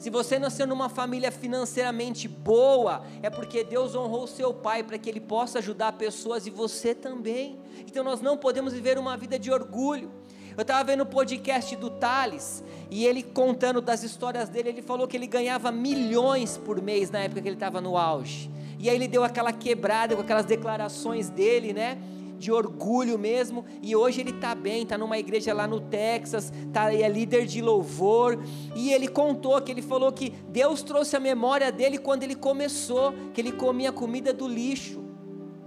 Se 0.00 0.08
você 0.08 0.38
nasceu 0.38 0.66
numa 0.66 0.88
família 0.88 1.30
financeiramente 1.30 2.26
boa, 2.26 3.02
é 3.22 3.28
porque 3.28 3.62
Deus 3.62 3.94
honrou 3.94 4.26
seu 4.26 4.54
pai 4.54 4.82
para 4.82 4.96
que 4.96 5.10
ele 5.10 5.20
possa 5.20 5.58
ajudar 5.58 5.92
pessoas 5.92 6.46
e 6.46 6.50
você 6.50 6.94
também. 6.94 7.60
Então 7.80 8.02
nós 8.02 8.22
não 8.22 8.38
podemos 8.38 8.72
viver 8.72 8.96
uma 8.96 9.14
vida 9.14 9.38
de 9.38 9.52
orgulho. 9.52 10.10
Eu 10.56 10.62
estava 10.62 10.82
vendo 10.84 11.02
o 11.02 11.06
podcast 11.06 11.76
do 11.76 11.90
Thales 11.90 12.64
e 12.90 13.04
ele 13.04 13.22
contando 13.22 13.82
das 13.82 14.02
histórias 14.02 14.48
dele, 14.48 14.70
ele 14.70 14.82
falou 14.82 15.06
que 15.06 15.18
ele 15.18 15.26
ganhava 15.26 15.70
milhões 15.70 16.56
por 16.56 16.80
mês 16.80 17.10
na 17.10 17.18
época 17.18 17.42
que 17.42 17.48
ele 17.48 17.56
estava 17.56 17.78
no 17.78 17.98
auge. 17.98 18.50
E 18.78 18.88
aí 18.88 18.96
ele 18.96 19.06
deu 19.06 19.22
aquela 19.22 19.52
quebrada 19.52 20.16
com 20.16 20.22
aquelas 20.22 20.46
declarações 20.46 21.28
dele, 21.28 21.74
né? 21.74 21.98
De 22.40 22.50
orgulho 22.50 23.18
mesmo, 23.18 23.66
e 23.82 23.94
hoje 23.94 24.22
ele 24.22 24.30
está 24.30 24.54
bem, 24.54 24.82
está 24.82 24.96
numa 24.96 25.18
igreja 25.18 25.52
lá 25.52 25.66
no 25.66 25.78
Texas, 25.78 26.50
tá, 26.72 26.92
é 26.92 27.06
líder 27.06 27.44
de 27.44 27.60
louvor, 27.60 28.42
e 28.74 28.92
ele 28.94 29.06
contou 29.06 29.60
que 29.60 29.70
ele 29.70 29.82
falou 29.82 30.10
que 30.10 30.30
Deus 30.48 30.82
trouxe 30.82 31.14
a 31.14 31.20
memória 31.20 31.70
dele 31.70 31.98
quando 31.98 32.22
ele 32.22 32.34
começou, 32.34 33.12
que 33.34 33.42
ele 33.42 33.52
comia 33.52 33.92
comida 33.92 34.32
do 34.32 34.48
lixo. 34.48 35.04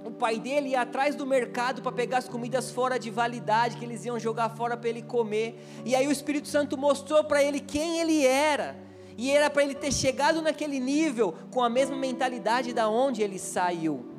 O 0.04 0.10
pai 0.10 0.40
dele 0.40 0.70
ia 0.70 0.82
atrás 0.82 1.16
do 1.16 1.28
mercado 1.28 1.84
para 1.84 1.92
pegar 1.92 2.18
as 2.18 2.28
comidas 2.28 2.72
fora 2.72 2.98
de 2.98 3.12
validade, 3.12 3.78
que 3.78 3.86
eles 3.86 4.04
iam 4.04 4.20
jogar 4.20 4.50
fora 4.50 4.76
para 4.76 4.90
ele 4.90 5.04
comer. 5.04 5.64
E 5.86 5.96
aí 5.96 6.08
o 6.08 6.12
Espírito 6.12 6.48
Santo 6.48 6.76
mostrou 6.76 7.24
para 7.24 7.44
ele 7.44 7.60
quem 7.60 8.00
ele 8.00 8.26
era. 8.26 8.76
E 9.16 9.30
era 9.30 9.48
para 9.48 9.64
ele 9.64 9.76
ter 9.76 9.92
chegado 9.92 10.42
naquele 10.42 10.80
nível 10.80 11.36
com 11.52 11.62
a 11.62 11.70
mesma 11.70 11.96
mentalidade 11.96 12.74
da 12.74 12.90
onde 12.90 13.22
ele 13.22 13.38
saiu. 13.38 14.13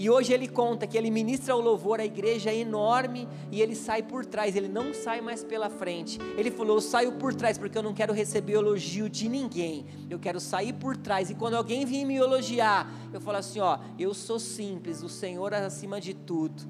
E 0.00 0.08
hoje 0.08 0.32
ele 0.32 0.48
conta 0.48 0.86
que 0.86 0.96
ele 0.96 1.10
ministra 1.10 1.54
o 1.54 1.60
louvor, 1.60 2.00
a 2.00 2.06
igreja 2.06 2.48
é 2.48 2.56
enorme 2.56 3.28
e 3.52 3.60
ele 3.60 3.76
sai 3.76 4.02
por 4.02 4.24
trás, 4.24 4.56
ele 4.56 4.66
não 4.66 4.94
sai 4.94 5.20
mais 5.20 5.44
pela 5.44 5.68
frente. 5.68 6.18
Ele 6.38 6.50
falou: 6.50 6.78
Eu 6.78 6.80
saio 6.80 7.12
por 7.18 7.34
trás 7.34 7.58
porque 7.58 7.76
eu 7.76 7.82
não 7.82 7.92
quero 7.92 8.14
receber 8.14 8.54
elogio 8.54 9.10
de 9.10 9.28
ninguém, 9.28 9.84
eu 10.08 10.18
quero 10.18 10.40
sair 10.40 10.72
por 10.72 10.96
trás. 10.96 11.28
E 11.28 11.34
quando 11.34 11.52
alguém 11.52 11.84
vir 11.84 12.06
me 12.06 12.16
elogiar, 12.16 12.90
eu 13.12 13.20
falo 13.20 13.36
assim: 13.36 13.60
Ó, 13.60 13.78
eu 13.98 14.14
sou 14.14 14.38
simples, 14.38 15.02
o 15.02 15.08
Senhor 15.10 15.52
é 15.52 15.58
acima 15.58 16.00
de 16.00 16.14
tudo. 16.14 16.62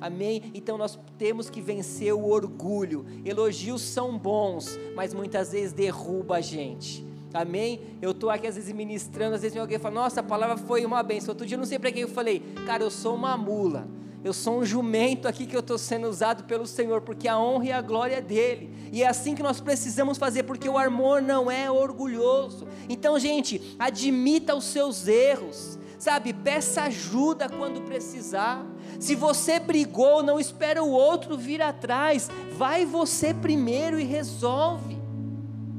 Amém? 0.00 0.50
Então 0.52 0.76
nós 0.76 0.98
temos 1.16 1.48
que 1.48 1.60
vencer 1.60 2.12
o 2.12 2.26
orgulho. 2.26 3.06
Elogios 3.24 3.82
são 3.82 4.18
bons, 4.18 4.76
mas 4.96 5.14
muitas 5.14 5.52
vezes 5.52 5.72
derruba 5.72 6.38
a 6.38 6.40
gente. 6.40 7.06
Amém? 7.34 7.80
Eu 8.00 8.12
estou 8.12 8.30
aqui 8.30 8.46
às 8.46 8.54
vezes 8.54 8.72
ministrando, 8.72 9.34
às 9.34 9.42
vezes 9.42 9.58
alguém 9.58 9.78
fala, 9.78 9.96
nossa, 9.96 10.20
a 10.20 10.22
palavra 10.22 10.56
foi 10.56 10.86
uma 10.86 11.02
benção. 11.02 11.32
Outro 11.32 11.44
dia 11.44 11.56
eu 11.56 11.58
não 11.58 11.66
sei 11.66 11.80
para 11.80 11.90
quem 11.90 12.02
eu 12.02 12.08
falei, 12.08 12.40
cara, 12.64 12.84
eu 12.84 12.90
sou 12.90 13.14
uma 13.14 13.36
mula. 13.36 13.88
Eu 14.22 14.32
sou 14.32 14.60
um 14.60 14.64
jumento 14.64 15.28
aqui 15.28 15.44
que 15.44 15.54
eu 15.54 15.60
estou 15.60 15.76
sendo 15.76 16.08
usado 16.08 16.44
pelo 16.44 16.66
Senhor, 16.66 17.02
porque 17.02 17.28
a 17.28 17.38
honra 17.38 17.66
e 17.66 17.72
a 17.72 17.82
glória 17.82 18.16
é 18.16 18.20
dele. 18.22 18.70
E 18.90 19.02
é 19.02 19.06
assim 19.06 19.34
que 19.34 19.42
nós 19.42 19.60
precisamos 19.60 20.16
fazer, 20.16 20.44
porque 20.44 20.66
o 20.66 20.78
amor 20.78 21.20
não 21.20 21.50
é 21.50 21.70
orgulhoso. 21.70 22.66
Então, 22.88 23.18
gente, 23.18 23.76
admita 23.78 24.54
os 24.54 24.64
seus 24.64 25.06
erros, 25.06 25.78
sabe? 25.98 26.32
Peça 26.32 26.84
ajuda 26.84 27.50
quando 27.50 27.82
precisar. 27.82 28.64
Se 28.98 29.14
você 29.14 29.58
brigou, 29.58 30.22
não 30.22 30.40
espera 30.40 30.82
o 30.82 30.90
outro 30.90 31.36
vir 31.36 31.60
atrás. 31.60 32.30
Vai 32.56 32.86
você 32.86 33.34
primeiro 33.34 34.00
e 34.00 34.04
resolve. 34.04 34.93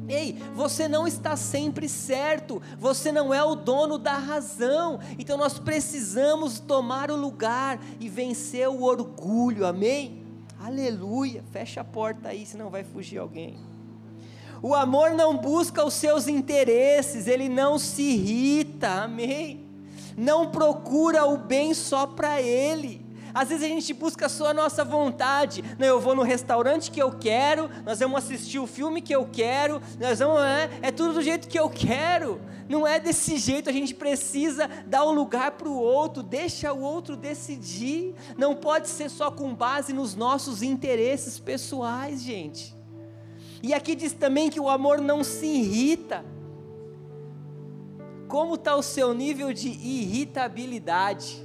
Ei, 0.08 0.38
você 0.54 0.88
não 0.88 1.08
está 1.08 1.36
sempre 1.36 1.90
certo, 1.90 2.62
você 2.78 3.12
não 3.12 3.34
é 3.34 3.44
o 3.44 3.56
dono 3.56 3.98
da 3.98 4.14
razão, 4.14 5.00
então 5.18 5.38
nós 5.38 5.58
precisamos 5.58 6.60
tomar 6.60 7.10
o 7.10 7.16
lugar 7.16 7.80
e 8.00 8.08
vencer 8.08 8.68
o 8.70 8.84
orgulho, 8.84 9.66
amém? 9.66 10.24
Aleluia, 10.60 11.44
fecha 11.52 11.82
a 11.82 11.84
porta 11.84 12.30
aí, 12.30 12.46
senão 12.46 12.70
vai 12.70 12.84
fugir 12.84 13.18
alguém. 13.18 13.58
O 14.62 14.74
amor 14.74 15.12
não 15.12 15.38
busca 15.38 15.86
os 15.86 15.94
seus 15.94 16.28
interesses, 16.28 17.28
ele 17.28 17.50
não 17.50 17.78
se 17.78 18.02
irrita, 18.02 19.04
amém? 19.04 19.66
Não 20.18 20.50
procura 20.50 21.26
o 21.26 21.38
bem 21.38 21.74
só 21.74 22.08
para 22.08 22.42
ele, 22.42 23.05
às 23.36 23.50
vezes 23.50 23.66
a 23.66 23.68
gente 23.68 23.94
busca 23.94 24.30
só 24.30 24.48
a 24.48 24.54
nossa 24.54 24.86
vontade. 24.86 25.62
Não, 25.78 25.86
eu 25.86 26.00
vou 26.00 26.16
no 26.16 26.24
restaurante 26.24 26.90
que 26.90 27.02
eu 27.02 27.12
quero, 27.12 27.70
nós 27.86 28.00
vamos 28.00 28.18
assistir 28.18 28.60
o 28.60 28.66
filme 28.66 29.02
que 29.02 29.14
eu 29.14 29.28
quero, 29.30 29.82
nós 30.00 30.20
vamos, 30.20 30.40
é, 30.40 30.70
é 30.84 30.92
tudo 30.92 31.16
do 31.16 31.22
jeito 31.22 31.50
que 31.50 31.60
eu 31.60 31.70
quero. 31.70 32.40
Não 32.70 32.88
é 32.88 32.98
desse 32.98 33.38
jeito, 33.38 33.70
a 33.70 33.74
gente 33.74 33.94
precisa 33.94 34.70
dar 34.88 35.04
um 35.04 35.12
lugar 35.12 35.52
para 35.52 35.68
o 35.68 35.78
outro, 35.78 36.24
deixa 36.24 36.72
o 36.72 36.80
outro 36.80 37.18
decidir. 37.18 38.16
Não 38.38 38.56
pode 38.56 38.88
ser 38.88 39.10
só 39.10 39.30
com 39.30 39.54
base 39.54 39.92
nos 39.92 40.16
nossos 40.16 40.64
interesses 40.64 41.38
pessoais, 41.38 42.24
gente. 42.24 42.74
E 43.62 43.74
aqui 43.74 43.96
diz 43.96 44.14
também 44.14 44.50
que 44.50 44.62
o 44.62 44.70
amor 44.70 45.02
não 45.02 45.26
se 45.26 45.46
irrita. 45.46 46.24
Como 48.30 48.56
está 48.56 48.78
o 48.78 48.82
seu 48.82 49.14
nível 49.14 49.52
de 49.52 49.68
irritabilidade? 49.68 51.45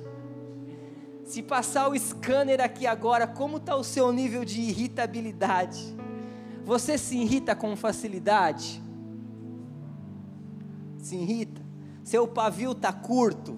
Se 1.30 1.44
passar 1.44 1.88
o 1.88 1.96
scanner 1.96 2.60
aqui 2.60 2.88
agora, 2.88 3.24
como 3.24 3.58
está 3.58 3.76
o 3.76 3.84
seu 3.84 4.10
nível 4.10 4.44
de 4.44 4.62
irritabilidade? 4.62 5.96
Você 6.64 6.98
se 6.98 7.16
irrita 7.18 7.54
com 7.54 7.76
facilidade? 7.76 8.82
Se 10.98 11.14
irrita? 11.14 11.62
Seu 12.02 12.26
pavio 12.26 12.72
está 12.72 12.92
curto? 12.92 13.56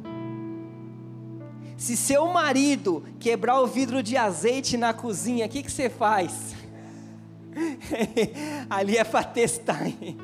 Se 1.78 1.96
seu 1.96 2.26
marido 2.26 3.04
quebrar 3.18 3.62
o 3.62 3.66
vidro 3.66 4.02
de 4.02 4.18
azeite 4.18 4.76
na 4.76 4.92
cozinha, 4.92 5.46
o 5.46 5.48
que, 5.48 5.62
que 5.62 5.72
você 5.72 5.88
faz? 5.88 6.54
Ali 8.68 8.98
é 8.98 9.04
para 9.04 9.24
testar. 9.24 9.86
Hein? 9.86 10.18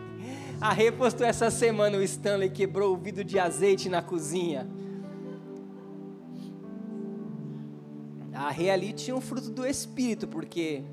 A 0.60 0.74
Rê 0.74 0.92
postou 0.92 1.26
essa 1.26 1.50
semana 1.50 1.96
o 1.96 2.02
Stanley 2.02 2.50
quebrou 2.50 2.92
o 2.92 2.98
vidro 2.98 3.24
de 3.24 3.38
azeite 3.38 3.88
na 3.88 4.02
cozinha. 4.02 4.68
A 8.38 8.50
Rê 8.50 8.70
ali 8.70 8.92
tinha 8.92 9.16
um 9.16 9.20
fruto 9.20 9.50
do 9.50 9.66
Espírito, 9.66 10.28
porque 10.28 10.84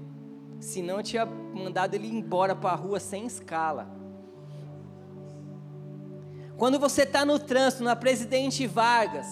senão 0.59 1.03
tinha 1.03 1.27
mandado 1.27 1.93
ele 1.93 2.07
embora 2.07 2.55
para 2.55 2.71
a 2.71 2.75
rua 2.75 2.99
sem 2.99 3.27
escala. 3.27 3.87
Quando 6.57 6.79
você 6.79 7.03
está 7.03 7.23
no 7.23 7.37
trânsito, 7.37 7.83
na 7.83 7.95
Presidente 7.95 8.65
Vargas, 8.65 9.27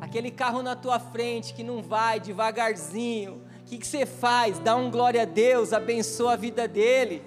aquele 0.00 0.30
carro 0.30 0.62
na 0.62 0.74
tua 0.74 0.98
frente 0.98 1.52
que 1.52 1.62
não 1.62 1.82
vai 1.82 2.18
devagarzinho, 2.18 3.42
o 3.60 3.64
que, 3.66 3.76
que 3.76 3.86
você 3.86 4.06
faz? 4.06 4.58
Dá 4.58 4.74
um 4.74 4.90
glória 4.90 5.20
a 5.22 5.26
Deus, 5.26 5.74
abençoa 5.74 6.32
a 6.32 6.36
vida 6.36 6.66
dele. 6.66 7.22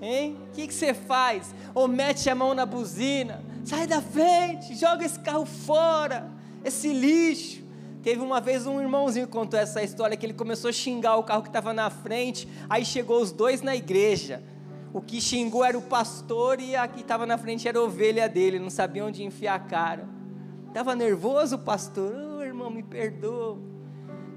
Hein? 0.00 0.38
O 0.48 0.52
que, 0.52 0.68
que 0.68 0.74
você 0.74 0.94
faz? 0.94 1.52
Ou 1.74 1.88
mete 1.88 2.30
a 2.30 2.34
mão 2.34 2.54
na 2.54 2.64
buzina, 2.64 3.42
sai 3.64 3.88
da 3.88 4.00
frente, 4.00 4.76
joga 4.76 5.04
esse 5.04 5.18
carro 5.18 5.44
fora, 5.44 6.30
esse 6.64 6.92
lixo. 6.92 7.61
Teve 8.02 8.20
uma 8.20 8.40
vez 8.40 8.66
um 8.66 8.80
irmãozinho 8.80 9.26
que 9.26 9.32
contou 9.32 9.58
essa 9.58 9.82
história 9.82 10.16
que 10.16 10.26
ele 10.26 10.34
começou 10.34 10.70
a 10.70 10.72
xingar 10.72 11.16
o 11.16 11.22
carro 11.22 11.42
que 11.42 11.48
estava 11.48 11.72
na 11.72 11.88
frente, 11.88 12.48
aí 12.68 12.84
chegou 12.84 13.22
os 13.22 13.30
dois 13.30 13.62
na 13.62 13.76
igreja. 13.76 14.42
O 14.92 15.00
que 15.00 15.20
xingou 15.20 15.64
era 15.64 15.78
o 15.78 15.82
pastor 15.82 16.60
e 16.60 16.74
a 16.74 16.86
que 16.88 17.00
estava 17.00 17.24
na 17.24 17.38
frente 17.38 17.66
era 17.68 17.78
a 17.78 17.82
ovelha 17.82 18.28
dele, 18.28 18.58
não 18.58 18.70
sabia 18.70 19.04
onde 19.04 19.22
enfiar 19.22 19.54
a 19.54 19.60
cara. 19.60 20.08
Estava 20.66 20.96
nervoso 20.96 21.56
o 21.56 21.58
pastor, 21.58 22.12
oh, 22.12 22.42
irmão, 22.42 22.70
me 22.70 22.82
perdoa. 22.82 23.58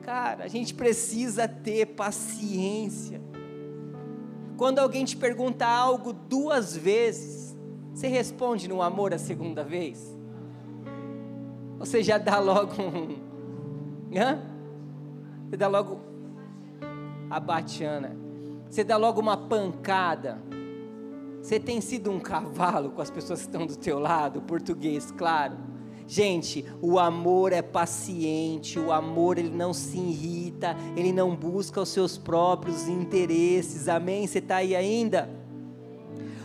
Cara, 0.03 0.43
a 0.43 0.47
gente 0.47 0.73
precisa 0.73 1.47
ter 1.47 1.87
paciência. 1.87 3.19
Quando 4.55 4.79
alguém 4.79 5.03
te 5.03 5.17
pergunta 5.17 5.65
algo 5.65 6.13
duas 6.13 6.77
vezes, 6.77 7.57
você 7.93 8.07
responde 8.07 8.67
no 8.67 8.81
amor 8.81 9.13
a 9.13 9.17
segunda 9.17 9.63
vez? 9.63 10.15
Você 11.79 12.03
já 12.03 12.17
dá 12.17 12.39
logo 12.39 12.81
um, 12.81 13.17
Hã? 14.15 14.39
Você 15.49 15.57
dá 15.57 15.67
logo 15.67 15.99
a 17.29 17.39
batiana. 17.39 18.15
Você 18.69 18.83
dá 18.83 18.97
logo 18.97 19.19
uma 19.19 19.35
pancada. 19.35 20.41
Você 21.41 21.59
tem 21.59 21.81
sido 21.81 22.09
um 22.09 22.19
cavalo 22.19 22.91
com 22.91 23.01
as 23.01 23.11
pessoas 23.11 23.41
que 23.41 23.47
estão 23.47 23.65
do 23.65 23.75
teu 23.75 23.99
lado, 23.99 24.41
português, 24.41 25.11
claro. 25.11 25.57
Gente, 26.07 26.65
o 26.81 26.99
amor 26.99 27.51
é 27.51 27.61
paciente, 27.61 28.79
o 28.79 28.91
amor 28.91 29.37
ele 29.37 29.49
não 29.49 29.73
se 29.73 29.97
irrita, 29.97 30.75
ele 30.95 31.11
não 31.11 31.35
busca 31.35 31.81
os 31.81 31.89
seus 31.89 32.17
próprios 32.17 32.87
interesses. 32.87 33.87
Amém? 33.87 34.25
Você 34.25 34.39
está 34.39 34.57
aí 34.57 34.75
ainda? 34.75 35.29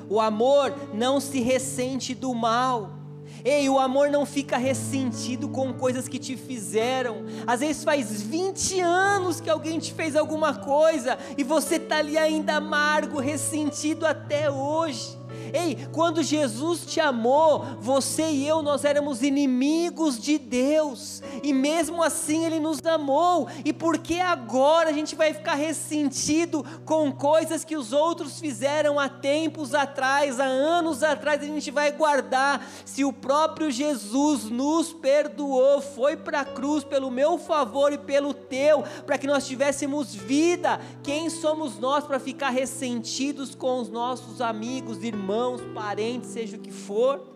O 0.09 0.19
amor 0.19 0.75
não 0.95 1.21
se 1.21 1.41
ressente 1.41 2.15
do 2.15 2.35
mal. 2.35 3.00
Ei, 3.45 3.69
o 3.69 3.79
amor 3.79 4.11
não 4.11 4.27
fica 4.27 4.57
ressentido 4.57 5.49
com 5.49 5.73
coisas 5.73 6.09
que 6.09 6.19
te 6.19 6.37
fizeram. 6.37 7.25
Às 7.47 7.61
vezes 7.61 7.85
faz 7.85 8.23
20 8.23 8.81
anos 8.81 9.41
que 9.41 9.49
alguém 9.49 9.79
te 9.79 9.93
fez 9.93 10.17
alguma 10.17 10.55
coisa 10.55 11.19
e 11.37 11.45
você 11.45 11.77
está 11.77 11.99
ali 11.99 12.19
ainda 12.19 12.57
amargo, 12.57 13.19
ressentido 13.19 14.07
até 14.07 14.51
hoje. 14.51 15.20
Ei, 15.53 15.89
quando 15.93 16.23
Jesus 16.23 16.85
te 16.87 17.01
amou, 17.01 17.65
você 17.81 18.31
e 18.31 18.47
eu, 18.47 18.63
nós 18.63 18.85
éramos 18.85 19.23
inimigos 19.23 20.19
de 20.19 20.39
Deus, 20.39 21.23
e 21.43 21.53
mesmo 21.53 22.03
assim 22.03 22.45
Ele 22.45 22.61
nos 22.61 22.85
amou, 22.85 23.49
e 23.65 23.73
por 23.73 23.99
que 23.99 24.21
agora 24.21 24.91
a 24.91 24.93
gente 24.93 25.15
vai 25.15 25.33
ficar 25.35 25.55
ressentido 25.55 26.65
com 26.85 27.11
coisas 27.13 27.65
que 27.65 27.77
os 27.77 27.93
outros 27.93 28.39
fizeram 28.39 28.99
há 28.99 29.09
tempos 29.09 29.75
atrás, 29.75 30.39
há 30.39 30.45
anos 30.45 31.03
atrás, 31.03 31.43
a 31.43 31.47
gente 31.47 31.71
vai 31.71 31.93
guardar, 31.93 32.67
se 32.85 33.05
o 33.05 33.13
próprio 33.13 33.71
Jesus 33.71 34.45
nos 34.45 34.93
perdoou, 34.93 35.81
foi 35.81 36.17
para 36.17 36.41
a 36.41 36.45
cruz 36.45 36.85
pelo 36.85 37.11
meu 37.11 37.39
favor 37.39 37.93
e 37.93 37.99
pelo 37.99 38.33
teu, 38.33 38.85
para 39.07 39.19
que 39.19 39.27
nós 39.27 39.47
tivéssemos 39.47 40.15
vida, 40.15 40.81
quem 41.03 41.29
somos 41.29 41.79
nós 41.79 42.05
para 42.05 42.21
ficar 42.21 42.51
ressentidos 42.51 43.55
com 43.55 43.81
os 43.81 43.89
nossos 43.89 44.41
amigos, 44.41 45.03
irmãos? 45.03 45.40
Irmãos, 45.41 45.63
parentes, 45.75 46.31
seja 46.31 46.57
o 46.57 46.61
que 46.61 46.71
for. 46.71 47.27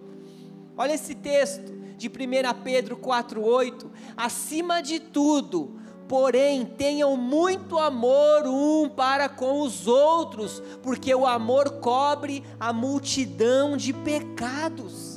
Olha 0.77 0.93
esse 0.93 1.15
texto 1.15 1.73
de 1.97 2.09
1 2.09 2.63
Pedro 2.63 2.97
4,8: 2.99 3.87
acima 4.17 4.83
de 4.83 5.01
tudo, 5.01 5.79
porém, 6.07 6.67
tenham 6.67 7.17
muito 7.17 7.79
amor 7.79 8.47
um 8.47 8.89
para 8.91 9.29
com 9.29 9.63
os 9.63 9.87
outros, 9.87 10.63
porque 10.83 11.15
o 11.15 11.27
amor 11.27 11.81
cobre 11.81 12.45
a 12.61 12.73
multidão 12.73 13.77
de 13.77 13.93
pecados. 13.93 15.14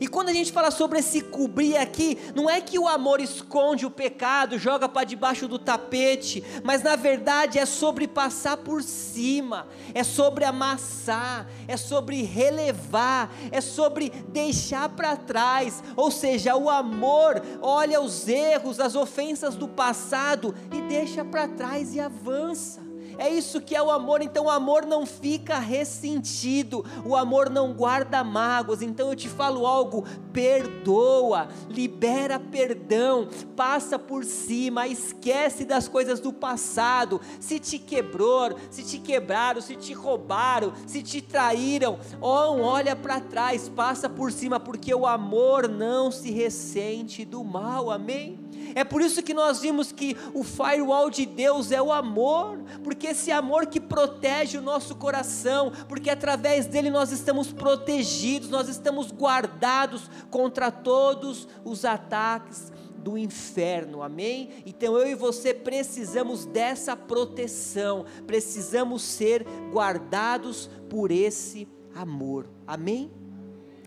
E 0.00 0.08
quando 0.08 0.30
a 0.30 0.32
gente 0.32 0.50
fala 0.50 0.70
sobre 0.70 0.98
esse 0.98 1.20
cobrir 1.20 1.76
aqui, 1.76 2.16
não 2.34 2.48
é 2.48 2.58
que 2.58 2.78
o 2.78 2.88
amor 2.88 3.20
esconde 3.20 3.84
o 3.84 3.90
pecado, 3.90 4.58
joga 4.58 4.88
para 4.88 5.04
debaixo 5.04 5.46
do 5.46 5.58
tapete, 5.58 6.42
mas 6.64 6.82
na 6.82 6.96
verdade 6.96 7.58
é 7.58 7.66
sobre 7.66 8.08
passar 8.08 8.56
por 8.56 8.82
cima, 8.82 9.68
é 9.92 10.02
sobre 10.02 10.46
amassar, 10.46 11.46
é 11.68 11.76
sobre 11.76 12.22
relevar, 12.22 13.30
é 13.52 13.60
sobre 13.60 14.08
deixar 14.28 14.88
para 14.88 15.16
trás. 15.16 15.84
Ou 15.94 16.10
seja, 16.10 16.56
o 16.56 16.70
amor 16.70 17.42
olha 17.60 18.00
os 18.00 18.26
erros, 18.26 18.80
as 18.80 18.94
ofensas 18.94 19.54
do 19.54 19.68
passado 19.68 20.54
e 20.72 20.80
deixa 20.88 21.22
para 21.22 21.46
trás 21.46 21.94
e 21.94 22.00
avança 22.00 22.89
É 23.20 23.28
isso 23.28 23.60
que 23.60 23.76
é 23.76 23.82
o 23.82 23.90
amor. 23.90 24.22
Então 24.22 24.46
o 24.46 24.50
amor 24.50 24.86
não 24.86 25.04
fica 25.04 25.58
ressentido, 25.58 26.82
o 27.04 27.14
amor 27.14 27.50
não 27.50 27.74
guarda 27.74 28.24
mágoas. 28.24 28.80
Então 28.80 29.10
eu 29.10 29.14
te 29.14 29.28
falo 29.28 29.66
algo: 29.66 30.06
perdoa, 30.32 31.48
libera 31.68 32.40
perdão, 32.40 33.28
passa 33.54 33.98
por 33.98 34.24
cima, 34.24 34.88
esquece 34.88 35.66
das 35.66 35.86
coisas 35.86 36.18
do 36.18 36.32
passado. 36.32 37.20
Se 37.38 37.58
te 37.58 37.78
quebrou, 37.78 38.56
se 38.70 38.82
te 38.82 38.98
quebraram, 38.98 39.60
se 39.60 39.76
te 39.76 39.92
roubaram, 39.92 40.72
se 40.86 41.02
te 41.02 41.20
traíram, 41.20 41.98
oh, 42.22 42.62
olha 42.62 42.96
para 42.96 43.20
trás, 43.20 43.68
passa 43.68 44.08
por 44.08 44.32
cima, 44.32 44.58
porque 44.58 44.94
o 44.94 45.06
amor 45.06 45.68
não 45.68 46.10
se 46.10 46.30
ressente 46.30 47.26
do 47.26 47.44
mal. 47.44 47.90
Amém? 47.90 48.38
É 48.74 48.84
por 48.84 49.02
isso 49.02 49.22
que 49.22 49.34
nós 49.34 49.60
vimos 49.60 49.92
que 49.92 50.16
o 50.32 50.44
firewall 50.44 51.10
de 51.10 51.26
Deus 51.26 51.72
é 51.72 51.82
o 51.82 51.92
amor, 51.92 52.58
porque 52.84 53.09
esse 53.10 53.30
amor 53.30 53.66
que 53.66 53.80
protege 53.80 54.58
o 54.58 54.62
nosso 54.62 54.94
coração, 54.94 55.72
porque 55.88 56.10
através 56.10 56.66
dele 56.66 56.90
nós 56.90 57.10
estamos 57.10 57.52
protegidos, 57.52 58.48
nós 58.48 58.68
estamos 58.68 59.10
guardados 59.10 60.10
contra 60.30 60.70
todos 60.70 61.48
os 61.64 61.84
ataques 61.84 62.72
do 62.96 63.16
inferno, 63.16 64.02
amém? 64.02 64.50
Então 64.66 64.96
eu 64.96 65.08
e 65.08 65.14
você 65.14 65.54
precisamos 65.54 66.44
dessa 66.44 66.94
proteção, 66.94 68.04
precisamos 68.26 69.02
ser 69.02 69.44
guardados 69.72 70.68
por 70.88 71.10
esse 71.10 71.66
amor, 71.94 72.46
amém? 72.66 73.10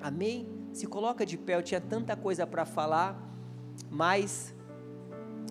Amém? 0.01 0.47
Se 0.73 0.87
coloca 0.87 1.25
de 1.25 1.37
pé, 1.37 1.55
eu 1.55 1.63
tinha 1.63 1.79
tanta 1.79 2.15
coisa 2.15 2.45
para 2.45 2.65
falar, 2.65 3.17
mas 3.89 4.53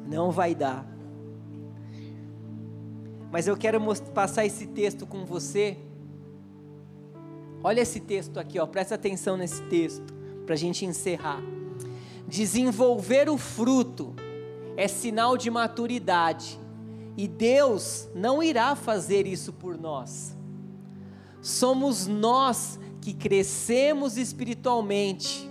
não 0.05 0.31
vai 0.31 0.55
dar. 0.55 0.92
Mas 3.33 3.49
eu 3.49 3.57
quero 3.57 3.81
passar 4.13 4.45
esse 4.45 4.67
texto 4.67 5.07
com 5.07 5.25
você. 5.25 5.79
Olha 7.65 7.81
esse 7.81 7.99
texto 7.99 8.39
aqui, 8.39 8.59
ó, 8.59 8.67
presta 8.67 8.95
atenção 8.95 9.39
nesse 9.39 9.63
texto, 9.63 10.13
para 10.45 10.55
a 10.55 10.59
gente 10.59 10.85
encerrar. 10.85 11.41
Desenvolver 12.29 13.31
o 13.31 13.39
fruto 13.39 14.15
é 14.77 14.87
sinal 14.87 15.39
de 15.39 15.51
maturidade, 15.51 16.61
e 17.17 17.27
Deus 17.27 18.09
não 18.15 18.43
irá 18.43 18.77
fazer 18.77 19.27
isso 19.27 19.53
por 19.53 19.79
nós. 19.79 20.37
Somos 21.41 22.07
nós 22.07 22.79
que 23.01 23.15
crescemos 23.15 24.19
espiritualmente, 24.19 25.49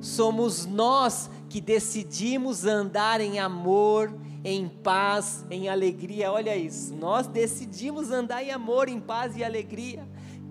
somos 0.00 0.66
nós 0.66 1.30
que 1.48 1.60
decidimos 1.60 2.64
andar 2.64 3.20
em 3.20 3.38
amor, 3.38 4.12
em 4.44 4.68
paz, 4.68 5.44
em 5.50 5.68
alegria. 5.68 6.32
Olha 6.32 6.56
isso, 6.56 6.94
nós 6.94 7.26
decidimos 7.26 8.10
andar 8.10 8.42
em 8.42 8.50
amor, 8.50 8.88
em 8.88 9.00
paz 9.00 9.36
e 9.36 9.44
alegria. 9.44 10.06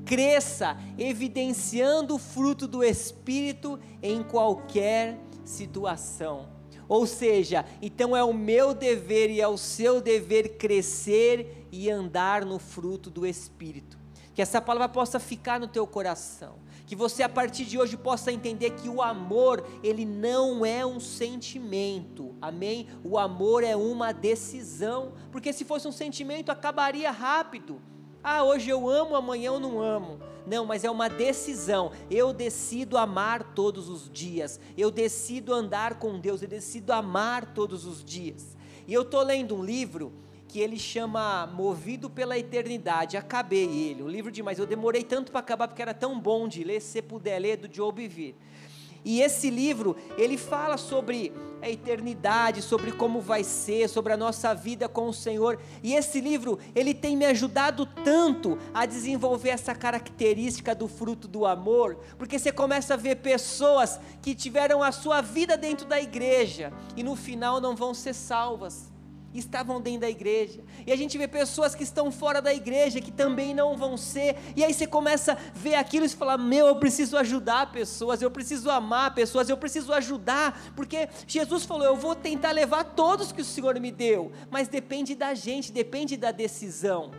Cresça, 0.05 0.77
evidenciando 0.97 2.15
o 2.15 2.19
fruto 2.19 2.67
do 2.67 2.83
Espírito 2.83 3.79
em 4.01 4.23
qualquer 4.23 5.17
situação. 5.45 6.49
Ou 6.87 7.05
seja, 7.07 7.65
então 7.81 8.15
é 8.15 8.23
o 8.23 8.33
meu 8.33 8.73
dever 8.73 9.29
e 9.29 9.39
é 9.39 9.47
o 9.47 9.57
seu 9.57 10.01
dever 10.01 10.57
crescer 10.57 11.67
e 11.71 11.89
andar 11.89 12.43
no 12.43 12.59
fruto 12.59 13.09
do 13.09 13.25
Espírito. 13.25 13.97
Que 14.33 14.41
essa 14.41 14.59
palavra 14.59 14.89
possa 14.89 15.19
ficar 15.19 15.59
no 15.59 15.67
teu 15.67 15.87
coração 15.87 16.55
que 16.91 16.95
você 16.97 17.23
a 17.23 17.29
partir 17.29 17.63
de 17.63 17.79
hoje 17.79 17.95
possa 17.95 18.33
entender 18.33 18.71
que 18.71 18.89
o 18.89 19.01
amor, 19.01 19.65
ele 19.81 20.03
não 20.03 20.65
é 20.65 20.85
um 20.85 20.99
sentimento, 20.99 22.35
amém? 22.41 22.85
O 23.01 23.17
amor 23.17 23.63
é 23.63 23.77
uma 23.77 24.11
decisão, 24.11 25.13
porque 25.31 25.53
se 25.53 25.63
fosse 25.63 25.87
um 25.87 25.91
sentimento 25.93 26.51
acabaria 26.51 27.09
rápido. 27.09 27.81
Ah, 28.21 28.43
hoje 28.43 28.69
eu 28.69 28.89
amo, 28.89 29.15
amanhã 29.15 29.51
eu 29.51 29.59
não 29.61 29.79
amo. 29.81 30.19
Não, 30.45 30.65
mas 30.65 30.83
é 30.83 30.91
uma 30.91 31.07
decisão. 31.07 31.93
Eu 32.09 32.33
decido 32.33 32.97
amar 32.97 33.53
todos 33.55 33.87
os 33.87 34.09
dias. 34.09 34.59
Eu 34.77 34.91
decido 34.91 35.53
andar 35.53 35.97
com 35.97 36.19
Deus. 36.19 36.41
Eu 36.41 36.49
decido 36.49 36.91
amar 36.91 37.53
todos 37.53 37.85
os 37.85 38.03
dias. 38.03 38.57
E 38.85 38.93
eu 38.93 39.03
estou 39.03 39.23
lendo 39.23 39.55
um 39.55 39.63
livro 39.63 40.11
que 40.51 40.59
ele 40.59 40.77
chama 40.77 41.47
Movido 41.47 42.09
pela 42.09 42.37
Eternidade. 42.37 43.15
Acabei 43.15 43.63
ele, 43.63 44.03
o 44.03 44.07
livro 44.07 44.29
demais. 44.29 44.59
Eu 44.59 44.65
demorei 44.65 45.01
tanto 45.01 45.31
para 45.31 45.39
acabar 45.39 45.65
porque 45.65 45.81
era 45.81 45.93
tão 45.93 46.19
bom 46.19 46.45
de 46.45 46.61
ler, 46.61 46.81
se 46.81 46.89
você 46.89 47.01
puder 47.01 47.39
ler, 47.39 47.55
do 47.55 47.73
Joe 47.73 47.89
Bivir. 47.89 48.35
E 49.05 49.21
esse 49.21 49.49
livro, 49.49 49.95
ele 50.17 50.37
fala 50.37 50.75
sobre 50.75 51.31
a 51.61 51.69
eternidade, 51.69 52.61
sobre 52.61 52.91
como 52.91 53.21
vai 53.21 53.45
ser, 53.45 53.87
sobre 53.87 54.11
a 54.11 54.17
nossa 54.17 54.53
vida 54.53 54.89
com 54.89 55.07
o 55.07 55.13
Senhor. 55.13 55.57
E 55.81 55.93
esse 55.93 56.19
livro, 56.19 56.59
ele 56.75 56.93
tem 56.93 57.15
me 57.15 57.25
ajudado 57.27 57.85
tanto 57.85 58.57
a 58.73 58.85
desenvolver 58.85 59.51
essa 59.51 59.73
característica 59.73 60.75
do 60.75 60.89
fruto 60.89 61.29
do 61.29 61.45
amor, 61.45 61.97
porque 62.17 62.37
você 62.37 62.51
começa 62.51 62.95
a 62.95 62.97
ver 62.97 63.15
pessoas 63.15 64.01
que 64.21 64.35
tiveram 64.35 64.83
a 64.83 64.91
sua 64.91 65.21
vida 65.21 65.55
dentro 65.55 65.87
da 65.87 66.01
igreja 66.01 66.73
e 66.97 67.03
no 67.03 67.15
final 67.15 67.61
não 67.61 67.73
vão 67.73 67.93
ser 67.93 68.13
salvas 68.13 68.90
estavam 69.39 69.79
dentro 69.79 70.01
da 70.01 70.09
igreja. 70.09 70.61
E 70.85 70.91
a 70.91 70.95
gente 70.95 71.17
vê 71.17 71.27
pessoas 71.27 71.73
que 71.73 71.83
estão 71.83 72.11
fora 72.11 72.41
da 72.41 72.53
igreja 72.53 73.01
que 73.01 73.11
também 73.11 73.53
não 73.53 73.77
vão 73.77 73.97
ser. 73.97 74.35
E 74.55 74.63
aí 74.63 74.73
você 74.73 74.85
começa 74.85 75.33
a 75.33 75.37
ver 75.53 75.75
aquilo 75.75 76.05
e 76.05 76.09
você 76.09 76.17
fala: 76.17 76.37
"Meu, 76.37 76.67
eu 76.67 76.75
preciso 76.75 77.17
ajudar 77.17 77.71
pessoas, 77.71 78.21
eu 78.21 78.31
preciso 78.31 78.69
amar 78.69 79.13
pessoas, 79.13 79.49
eu 79.49 79.57
preciso 79.57 79.93
ajudar", 79.93 80.73
porque 80.75 81.09
Jesus 81.27 81.63
falou: 81.65 81.85
"Eu 81.85 81.95
vou 81.95 82.15
tentar 82.15 82.51
levar 82.51 82.83
todos 82.83 83.31
que 83.31 83.41
o 83.41 83.45
Senhor 83.45 83.79
me 83.79 83.91
deu", 83.91 84.31
mas 84.49 84.67
depende 84.67 85.15
da 85.15 85.33
gente, 85.33 85.71
depende 85.71 86.17
da 86.17 86.31
decisão. 86.31 87.11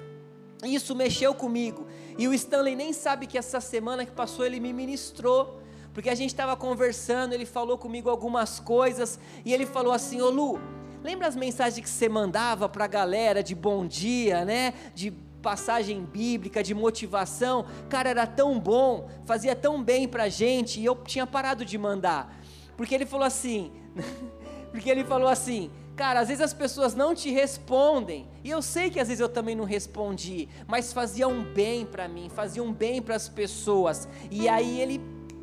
Isso 0.65 0.95
mexeu 0.95 1.35
comigo. 1.35 1.87
E 2.17 2.29
o 2.29 2.35
Stanley 2.35 2.77
nem 2.77 2.93
sabe 2.93 3.27
que 3.27 3.37
essa 3.37 3.61
semana 3.61 4.07
que 4.07 4.13
passou 4.13 4.47
ele 4.47 4.61
me 4.61 4.73
ministrou 4.73 5.61
porque 5.95 6.09
a 6.09 6.15
gente 6.15 6.31
estava 6.31 6.57
conversando, 6.57 7.35
ele 7.35 7.45
falou 7.45 7.77
comigo 7.77 8.09
algumas 8.09 8.59
coisas, 8.59 9.19
e 9.45 9.53
ele 9.53 9.67
falou 9.67 9.93
assim: 9.93 10.21
Ô 10.21 10.31
Lu, 10.31 10.59
Lembra 11.03 11.27
as 11.27 11.37
mensagens 11.37 11.83
que 11.83 11.91
você 11.91 12.09
mandava 12.09 12.69
para 12.69 12.85
a 12.85 12.89
galera 12.89 13.43
de 13.43 13.55
bom 13.55 13.87
dia, 13.87 14.45
né? 14.45 14.73
De 14.95 15.11
passagem 15.43 16.05
bíblica, 16.05 16.63
de 16.63 16.75
motivação? 16.75 17.67
Cara, 17.89 18.11
era 18.11 18.27
tão 18.27 18.59
bom, 18.59 19.09
fazia 19.25 19.57
tão 19.57 19.83
bem 19.83 20.07
para 20.07 20.25
a 20.25 20.29
gente 20.29 20.81
e 20.81 20.85
eu 20.85 20.95
tinha 20.95 21.27
parado 21.27 21.65
de 21.65 21.77
mandar. 21.77 22.41
Porque 22.77 22.95
ele 22.95 23.05
falou 23.05 23.27
assim, 23.27 23.73
porque 24.71 24.89
ele 24.89 25.05
falou 25.05 25.29
assim, 25.29 25.71
Cara, 25.95 26.21
às 26.21 26.29
vezes 26.29 26.43
as 26.43 26.55
pessoas 26.55 26.95
não 26.95 27.15
te 27.15 27.31
respondem, 27.31 28.27
e 28.43 28.49
eu 28.49 28.63
sei 28.63 28.89
que 28.89 28.99
às 28.99 29.09
vezes 29.09 29.21
eu 29.21 29.29
também 29.29 29.55
não 29.55 29.65
respondi, 29.65 30.49
mas 30.67 30.91
faziam 30.91 31.31
um 31.31 31.45
bem 31.45 31.85
para 31.85 32.09
mim, 32.09 32.31
faziam 32.31 32.67
um 32.67 32.73
bem 32.73 33.03
para 33.03 33.15
as 33.15 33.29
pessoas. 33.29 34.09
E 34.31 34.49
aí 34.49 34.81
ele 34.81 35.01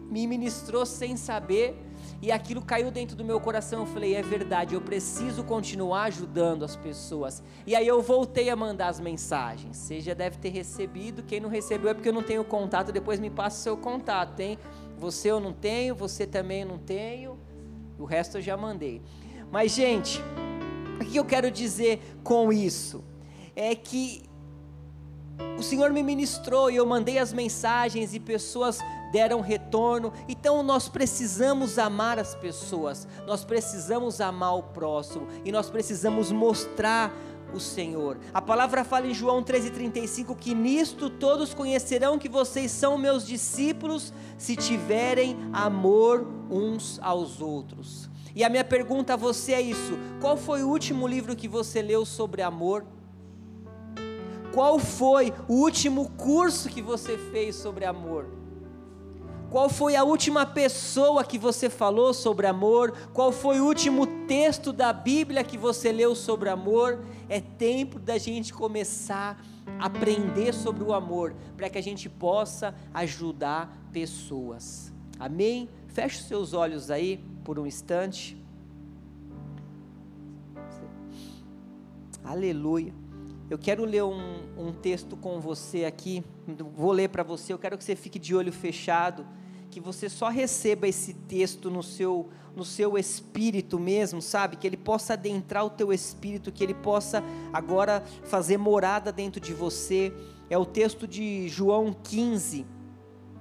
me 0.10 0.26
ministrou 0.26 0.88
sem 0.88 1.16
saber, 1.16 1.78
e 2.22 2.32
aquilo 2.32 2.62
caiu 2.62 2.92
dentro 2.92 3.16
do 3.16 3.24
meu 3.24 3.40
coração. 3.40 3.82
Eu 3.82 3.86
falei: 3.86 4.16
é 4.16 4.22
verdade, 4.22 4.76
eu 4.76 4.82
preciso 4.82 5.44
continuar 5.44 6.04
ajudando 6.04 6.64
as 6.64 6.76
pessoas. 6.76 7.42
E 7.66 7.76
aí 7.76 7.88
eu 7.88 8.02
voltei 8.02 8.50
a 8.50 8.56
mandar 8.56 8.90
as 8.90 9.00
mensagens. 9.00 9.78
Você 9.78 10.02
já 10.02 10.14
deve 10.14 10.38
ter 10.38 10.50
recebido. 10.50 11.24
Quem 11.24 11.40
não 11.40 11.50
recebeu 11.50 11.90
é 11.90 11.94
porque 11.94 12.10
eu 12.10 12.14
não 12.14 12.24
tenho 12.24 12.44
contato. 12.44 12.92
Depois 12.92 13.20
me 13.20 13.30
passa 13.30 13.58
o 13.58 13.64
seu 13.64 13.78
contato, 13.78 14.40
hein? 14.40 14.58
Você 14.98 15.32
eu 15.32 15.40
não 15.40 15.54
tenho, 15.54 15.96
você 15.96 16.28
também 16.28 16.62
eu 16.62 16.68
não 16.68 16.78
tenho. 16.78 17.40
O 17.98 18.06
resto 18.06 18.38
eu 18.38 18.42
já 18.42 18.58
mandei. 18.58 19.02
Mas, 19.52 19.74
gente, 19.74 20.22
o 21.02 21.06
que 21.06 21.18
eu 21.18 21.26
quero 21.26 21.50
dizer 21.50 22.02
com 22.24 22.52
isso? 22.52 23.04
É 23.56 23.74
que 23.76 24.29
o 25.58 25.64
Senhor 25.64 25.92
me 25.92 26.02
ministrou 26.02 26.72
e 26.72 26.78
eu 26.78 26.86
mandei 26.86 27.18
as 27.18 27.34
mensagens 27.34 28.14
e 28.14 28.20
pessoas 28.20 28.80
deram 29.12 29.42
retorno. 29.42 30.14
Então 30.28 30.64
nós 30.64 30.88
precisamos 30.88 31.78
amar 31.78 32.18
as 32.18 32.34
pessoas, 32.34 33.08
nós 33.28 33.44
precisamos 33.44 34.22
amar 34.22 34.58
o 34.58 34.64
próximo 34.64 35.28
e 35.44 35.52
nós 35.52 35.70
precisamos 35.70 36.32
mostrar 36.32 37.14
o 37.54 37.60
Senhor. 37.60 38.18
A 38.34 38.42
palavra 38.42 38.84
fala 38.84 39.08
em 39.08 39.14
João 39.14 39.44
13,35 39.44 40.36
que 40.38 40.54
nisto 40.54 41.10
todos 41.10 41.54
conhecerão 41.54 42.20
que 42.20 42.30
vocês 42.30 42.72
são 42.72 42.98
meus 42.98 43.26
discípulos 43.26 44.14
se 44.38 44.56
tiverem 44.56 45.36
amor 45.52 46.26
uns 46.50 47.00
aos 47.02 47.42
outros. 47.42 48.10
E 48.36 48.44
a 48.44 48.50
minha 48.50 48.64
pergunta 48.64 49.14
a 49.14 49.18
você 49.18 49.54
é 49.54 49.62
isso: 49.62 49.98
qual 50.22 50.38
foi 50.38 50.64
o 50.64 50.70
último 50.70 51.08
livro 51.08 51.36
que 51.36 51.48
você 51.48 51.82
leu 51.82 52.06
sobre 52.06 52.42
amor? 52.42 52.86
Qual 54.54 54.80
foi 54.80 55.34
o 55.48 55.54
último 55.54 56.10
curso 56.12 56.70
que 56.70 56.82
você 56.82 57.18
fez 57.18 57.56
sobre 57.56 57.86
amor? 57.86 58.40
Qual 59.50 59.68
foi 59.68 59.96
a 59.96 60.04
última 60.04 60.46
pessoa 60.46 61.24
que 61.24 61.40
você 61.40 61.70
falou 61.70 62.14
sobre 62.14 62.46
amor? 62.46 62.94
Qual 63.14 63.32
foi 63.32 63.60
o 63.60 63.66
último 63.66 64.06
texto 64.28 64.72
da 64.72 64.94
Bíblia 64.94 65.44
que 65.44 65.58
você 65.58 65.92
leu 65.92 66.14
sobre 66.14 66.50
amor? 66.50 67.04
É 67.28 67.42
tempo 67.42 67.98
da 68.00 68.18
gente 68.20 68.54
começar 68.54 69.44
a 69.80 69.86
aprender 69.86 70.54
sobre 70.54 70.84
o 70.84 70.94
amor, 70.94 71.34
para 71.58 71.70
que 71.70 71.80
a 71.80 71.84
gente 71.84 72.08
possa 72.08 72.76
ajudar 72.94 73.76
pessoas. 73.92 74.94
Amém? 75.20 75.68
Feche 75.88 76.20
os 76.20 76.28
seus 76.28 76.54
olhos 76.54 76.92
aí 76.92 77.20
por 77.44 77.58
um 77.58 77.66
instante. 77.66 78.38
Aleluia. 82.24 82.99
Eu 83.50 83.58
quero 83.58 83.84
ler 83.84 84.04
um, 84.04 84.44
um 84.56 84.72
texto 84.72 85.18
com 85.18 85.40
você 85.40 85.84
aqui, 85.84 86.24
vou 86.76 86.92
ler 86.92 87.10
para 87.10 87.24
você, 87.24 87.52
eu 87.52 87.58
quero 87.58 87.80
que 87.80 87.84
você 87.84 87.96
fique 87.96 88.20
de 88.20 88.36
olho 88.36 88.54
fechado, 88.54 89.26
que 89.72 89.80
você 89.80 90.08
só 90.08 90.30
receba 90.30 90.88
esse 90.88 91.16
texto 91.16 91.72
no 91.72 91.82
seu, 91.82 92.30
no 92.56 92.64
seu 92.64 92.96
espírito 92.96 93.80
mesmo, 93.80 94.22
sabe? 94.22 94.56
Que 94.56 94.68
ele 94.68 94.78
possa 94.78 95.14
adentrar 95.14 95.66
o 95.66 95.70
teu 95.72 95.92
espírito, 95.92 96.52
que 96.52 96.64
ele 96.64 96.76
possa 96.76 97.24
agora 97.52 98.04
fazer 98.24 98.58
morada 98.58 99.12
dentro 99.12 99.42
de 99.42 99.52
você. 99.52 100.14
É 100.48 100.58
o 100.58 100.66
texto 100.66 101.08
de 101.08 101.50
João 101.50 101.92
15, 101.92 102.68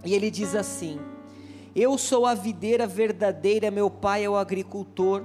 e 0.06 0.14
ele 0.14 0.30
diz 0.30 0.54
assim: 0.54 0.98
Eu 1.76 1.98
sou 1.98 2.24
a 2.24 2.32
videira 2.32 2.86
verdadeira, 2.86 3.70
meu 3.70 3.90
pai 3.90 4.24
é 4.24 4.30
o 4.30 4.36
agricultor. 4.36 5.22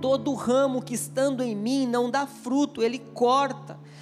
Todo 0.00 0.32
ramo 0.34 0.80
que 0.80 0.94
estando 0.94 1.42
em 1.42 1.56
mim 1.56 1.88
não 1.88 2.08
dá 2.08 2.24
fruto, 2.24 2.82
ele 2.84 3.00
corta 3.00 3.84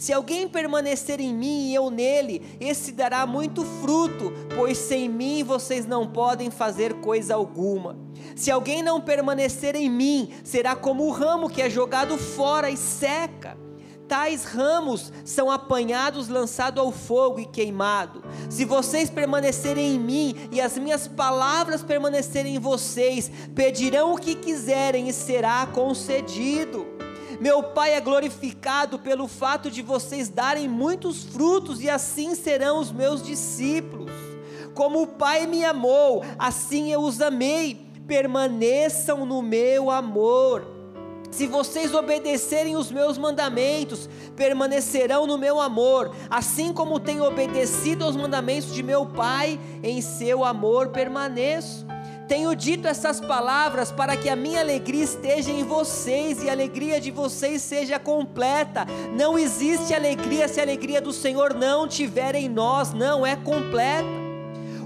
Se 0.00 0.14
alguém 0.14 0.48
permanecer 0.48 1.20
em 1.20 1.34
mim 1.34 1.68
e 1.68 1.74
eu 1.74 1.90
nele, 1.90 2.40
esse 2.58 2.90
dará 2.90 3.26
muito 3.26 3.62
fruto, 3.82 4.32
pois 4.56 4.78
sem 4.78 5.10
mim 5.10 5.44
vocês 5.44 5.84
não 5.84 6.06
podem 6.06 6.50
fazer 6.50 6.94
coisa 7.02 7.34
alguma. 7.34 7.98
Se 8.34 8.50
alguém 8.50 8.82
não 8.82 8.98
permanecer 8.98 9.76
em 9.76 9.90
mim, 9.90 10.32
será 10.42 10.74
como 10.74 11.04
o 11.04 11.10
ramo 11.10 11.50
que 11.50 11.60
é 11.60 11.68
jogado 11.68 12.16
fora 12.16 12.70
e 12.70 12.78
seca 12.78 13.58
tais 14.08 14.42
ramos 14.42 15.12
são 15.24 15.48
apanhados, 15.48 16.26
lançados 16.26 16.82
ao 16.82 16.90
fogo 16.90 17.38
e 17.38 17.46
queimados. 17.46 18.22
Se 18.48 18.64
vocês 18.64 19.08
permanecerem 19.08 19.94
em 19.94 20.00
mim 20.00 20.34
e 20.50 20.60
as 20.60 20.76
minhas 20.76 21.06
palavras 21.06 21.84
permanecerem 21.84 22.56
em 22.56 22.58
vocês, 22.58 23.30
pedirão 23.54 24.12
o 24.12 24.18
que 24.18 24.34
quiserem 24.34 25.08
e 25.08 25.12
será 25.12 25.64
concedido. 25.66 26.89
Meu 27.40 27.62
Pai 27.62 27.94
é 27.94 28.00
glorificado 28.02 28.98
pelo 28.98 29.26
fato 29.26 29.70
de 29.70 29.80
vocês 29.80 30.28
darem 30.28 30.68
muitos 30.68 31.24
frutos 31.24 31.80
e 31.80 31.88
assim 31.88 32.34
serão 32.34 32.78
os 32.78 32.92
meus 32.92 33.22
discípulos. 33.22 34.12
Como 34.74 35.00
o 35.00 35.06
Pai 35.06 35.46
me 35.46 35.64
amou, 35.64 36.22
assim 36.38 36.92
eu 36.92 37.00
os 37.00 37.18
amei. 37.18 37.88
Permaneçam 38.06 39.24
no 39.24 39.40
meu 39.40 39.90
amor. 39.90 40.66
Se 41.30 41.46
vocês 41.46 41.94
obedecerem 41.94 42.76
os 42.76 42.90
meus 42.90 43.16
mandamentos, 43.16 44.06
permanecerão 44.36 45.26
no 45.26 45.38
meu 45.38 45.60
amor, 45.60 46.14
assim 46.28 46.74
como 46.74 47.00
tenho 47.00 47.24
obedecido 47.24 48.04
aos 48.04 48.16
mandamentos 48.16 48.74
de 48.74 48.82
meu 48.82 49.06
Pai, 49.06 49.58
em 49.82 50.02
seu 50.02 50.44
amor 50.44 50.88
permaneço. 50.88 51.86
Tenho 52.30 52.54
dito 52.54 52.86
essas 52.86 53.20
palavras 53.20 53.90
para 53.90 54.16
que 54.16 54.28
a 54.28 54.36
minha 54.36 54.60
alegria 54.60 55.02
esteja 55.02 55.50
em 55.50 55.64
vocês 55.64 56.40
e 56.40 56.48
a 56.48 56.52
alegria 56.52 57.00
de 57.00 57.10
vocês 57.10 57.60
seja 57.60 57.98
completa. 57.98 58.86
Não 59.12 59.36
existe 59.36 59.92
alegria 59.92 60.46
se 60.46 60.60
a 60.60 60.62
alegria 60.62 61.00
do 61.00 61.12
Senhor 61.12 61.52
não 61.52 61.88
tiver 61.88 62.36
em 62.36 62.48
nós, 62.48 62.92
não 62.92 63.26
é 63.26 63.34
completa. 63.34 64.06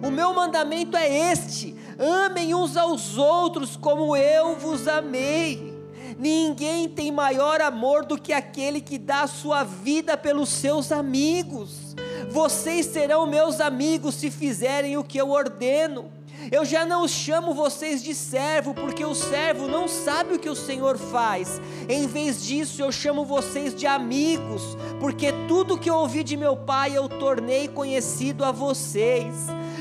O 0.03 0.11
meu 0.11 0.33
mandamento 0.33 0.97
é 0.97 1.33
este: 1.33 1.77
amem 1.99 2.55
uns 2.55 2.79
aos 2.79 3.19
outros 3.19 3.77
como 3.77 4.17
eu 4.17 4.57
vos 4.57 4.89
amei. 4.89 5.75
Ninguém 6.19 6.89
tem 6.89 7.13
maior 7.13 7.61
amor 7.61 8.07
do 8.07 8.17
que 8.17 8.33
aquele 8.33 8.81
que 8.81 8.97
dá 8.97 9.21
a 9.21 9.27
sua 9.27 9.65
vida 9.65 10.17
pelos 10.17 10.49
seus 10.49 10.91
amigos. 10.91 11.95
Vocês 12.31 12.87
serão 12.87 13.27
meus 13.27 13.61
amigos 13.61 14.15
se 14.15 14.31
fizerem 14.31 14.97
o 14.97 15.05
que 15.05 15.19
eu 15.19 15.29
ordeno. 15.29 16.11
Eu 16.51 16.65
já 16.65 16.85
não 16.85 17.09
chamo 17.09 17.55
vocês 17.55 18.03
de 18.03 18.15
servo, 18.15 18.75
porque 18.75 19.05
o 19.05 19.15
servo 19.15 19.67
não 19.67 19.89
sabe 19.89 20.35
o 20.35 20.39
que 20.39 20.49
o 20.49 20.55
Senhor 20.55 20.99
faz. 20.99 21.61
Em 21.89 22.07
vez 22.07 22.45
disso, 22.45 22.83
eu 22.83 22.93
chamo 22.93 23.25
vocês 23.25 23.75
de 23.75 23.87
amigos, 23.87 24.77
porque 25.01 25.33
tudo 25.49 25.79
que 25.79 25.89
eu 25.89 25.97
ouvi 25.97 26.23
de 26.23 26.37
meu 26.37 26.57
Pai 26.57 26.97
eu 26.97 27.09
tornei 27.09 27.69
conhecido 27.69 28.45
a 28.45 28.53
vocês. 28.53 29.35